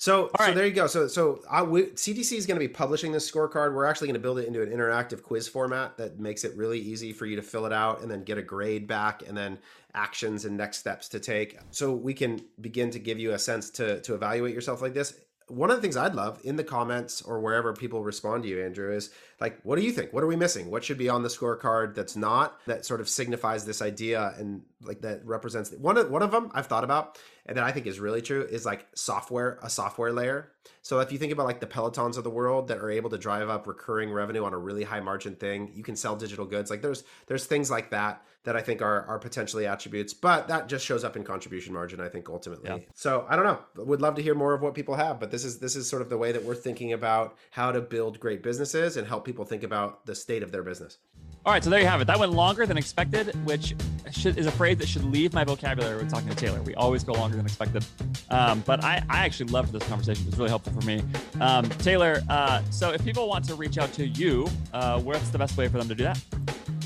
[0.03, 0.89] So, so there you go.
[0.89, 3.73] So, so I, we, CTC is going to be publishing this scorecard.
[3.73, 6.81] We're actually going to build it into an interactive quiz format that makes it really
[6.81, 9.61] easy for you to fill it out and then get a grade back and then
[9.95, 11.57] actions and next steps to take.
[11.71, 15.15] So we can begin to give you a sense to to evaluate yourself like this.
[15.49, 18.63] One of the things I'd love in the comments or wherever people respond to you,
[18.65, 20.13] Andrew, is like, what do you think?
[20.13, 20.71] What are we missing?
[20.71, 24.63] What should be on the scorecard that's not that sort of signifies this idea and
[24.85, 27.87] like that represents one of one of them I've thought about and that I think
[27.87, 30.53] is really true is like software, a software layer.
[30.83, 33.19] So if you think about like the Pelotons of the world that are able to
[33.19, 36.71] drive up recurring revenue on a really high margin thing, you can sell digital goods.
[36.71, 40.69] Like there's there's things like that that I think are are potentially attributes, but that
[40.69, 42.01] just shows up in contribution margin.
[42.01, 42.71] I think ultimately.
[42.71, 42.79] Yeah.
[42.95, 43.59] So I don't know.
[43.85, 46.03] Would love to hear more of what people have, but this is this is sort
[46.03, 49.45] of the way that we're thinking about how to build great businesses and help people
[49.45, 50.99] think about the state of their business.
[51.45, 52.07] All right, so there you have it.
[52.07, 53.75] That went longer than expected, which
[54.13, 56.63] should, is a phrase that should leave my vocabulary when talking to Taylor.
[56.63, 57.85] We always go longer than expected.
[58.31, 60.23] Um, but I, I actually loved this conversation.
[60.23, 61.03] It was really helpful for me.
[61.41, 65.39] Um, Taylor, uh, so if people want to reach out to you, uh, what's the
[65.39, 66.23] best way for them to do that?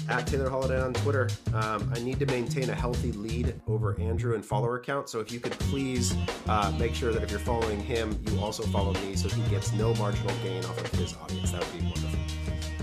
[0.09, 1.29] at Taylor Holiday on Twitter.
[1.53, 5.09] Um, I need to maintain a healthy lead over Andrew and follower count.
[5.09, 6.15] So if you could please
[6.47, 9.73] uh, make sure that if you're following him, you also follow me so he gets
[9.73, 11.51] no marginal gain off of his audience.
[11.51, 12.16] That would be wonderful.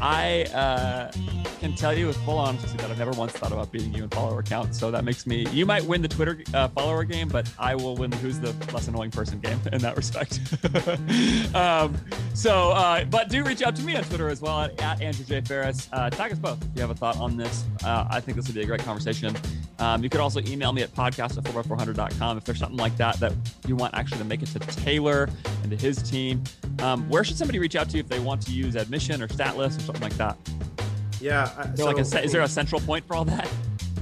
[0.03, 1.11] I uh,
[1.61, 4.09] can tell you with full honesty that I've never once thought about beating you in
[4.09, 4.75] follower count.
[4.75, 7.95] So that makes me, you might win the Twitter uh, follower game, but I will
[7.95, 10.41] win the who's the less annoying person game in that respect.
[11.55, 11.95] um,
[12.33, 15.23] so, uh, but do reach out to me on Twitter as well at, at Andrew
[15.23, 15.39] J.
[15.39, 15.87] Faris.
[15.93, 17.63] Uh, tag us both if you have a thought on this.
[17.85, 19.33] Uh, I think this would be a great conversation.
[19.79, 23.19] Um, you could also email me at podcast at 4x400.com if there's something like that
[23.21, 23.33] that
[23.67, 25.29] you want actually to make it to Taylor
[25.61, 26.43] and to his team.
[26.79, 29.27] Um, where should somebody reach out to you if they want to use admission or
[29.27, 30.37] Statlas or something like that?
[31.21, 31.49] Yeah.
[31.57, 33.47] I- Is there, like a, is there a central point for all that?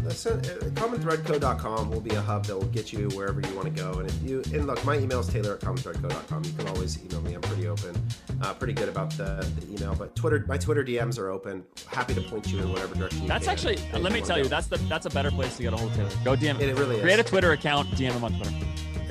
[0.03, 3.99] Uh, commonthreadco.com will be a hub that will get you wherever you want to go.
[3.99, 6.43] And if you, and look, my email is taylor at commonthreadco.com.
[6.43, 7.35] You can always email me.
[7.35, 7.95] I'm pretty open,
[8.41, 9.93] uh, pretty good about the, the email.
[9.93, 11.63] But Twitter, my Twitter DMs are open.
[11.85, 13.53] Happy to point you in whatever direction That's can.
[13.53, 13.75] actually.
[13.93, 15.91] Let me wanna tell you, that's the that's a better place to get a hold
[15.91, 16.09] of Taylor.
[16.25, 16.59] Go DM.
[16.59, 17.01] It really is.
[17.03, 17.87] Create a Twitter account.
[17.91, 18.55] DM him on Twitter.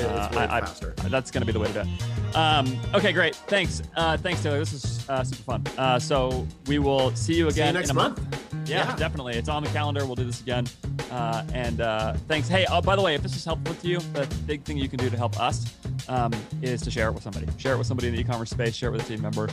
[0.06, 0.94] Uh, I- I- faster.
[1.08, 2.36] That's going to be the way to do it.
[2.36, 3.34] Um, okay, great.
[3.34, 3.82] Thanks.
[3.96, 4.58] Uh, thanks, Taylor.
[4.58, 5.64] This is uh, super fun.
[5.76, 8.18] Uh, so we will see you See you again next in a month.
[8.20, 8.68] month.
[8.68, 8.96] Yeah, Yeah.
[8.96, 9.34] definitely.
[9.34, 10.04] It's on the calendar.
[10.06, 10.66] We'll do this again.
[11.10, 12.46] Uh, and uh, thanks.
[12.48, 14.88] Hey, oh, by the way, if this is helpful to you, the big thing you
[14.88, 15.74] can do to help us
[16.08, 16.32] um,
[16.62, 17.48] is to share it with somebody.
[17.58, 18.74] Share it with somebody in the e-commerce space.
[18.76, 19.48] Share it with a team member.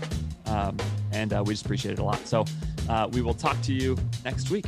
[0.45, 0.77] Um,
[1.13, 2.25] and uh, we just appreciate it a lot.
[2.27, 2.45] So
[2.89, 4.65] uh, we will talk to you next week.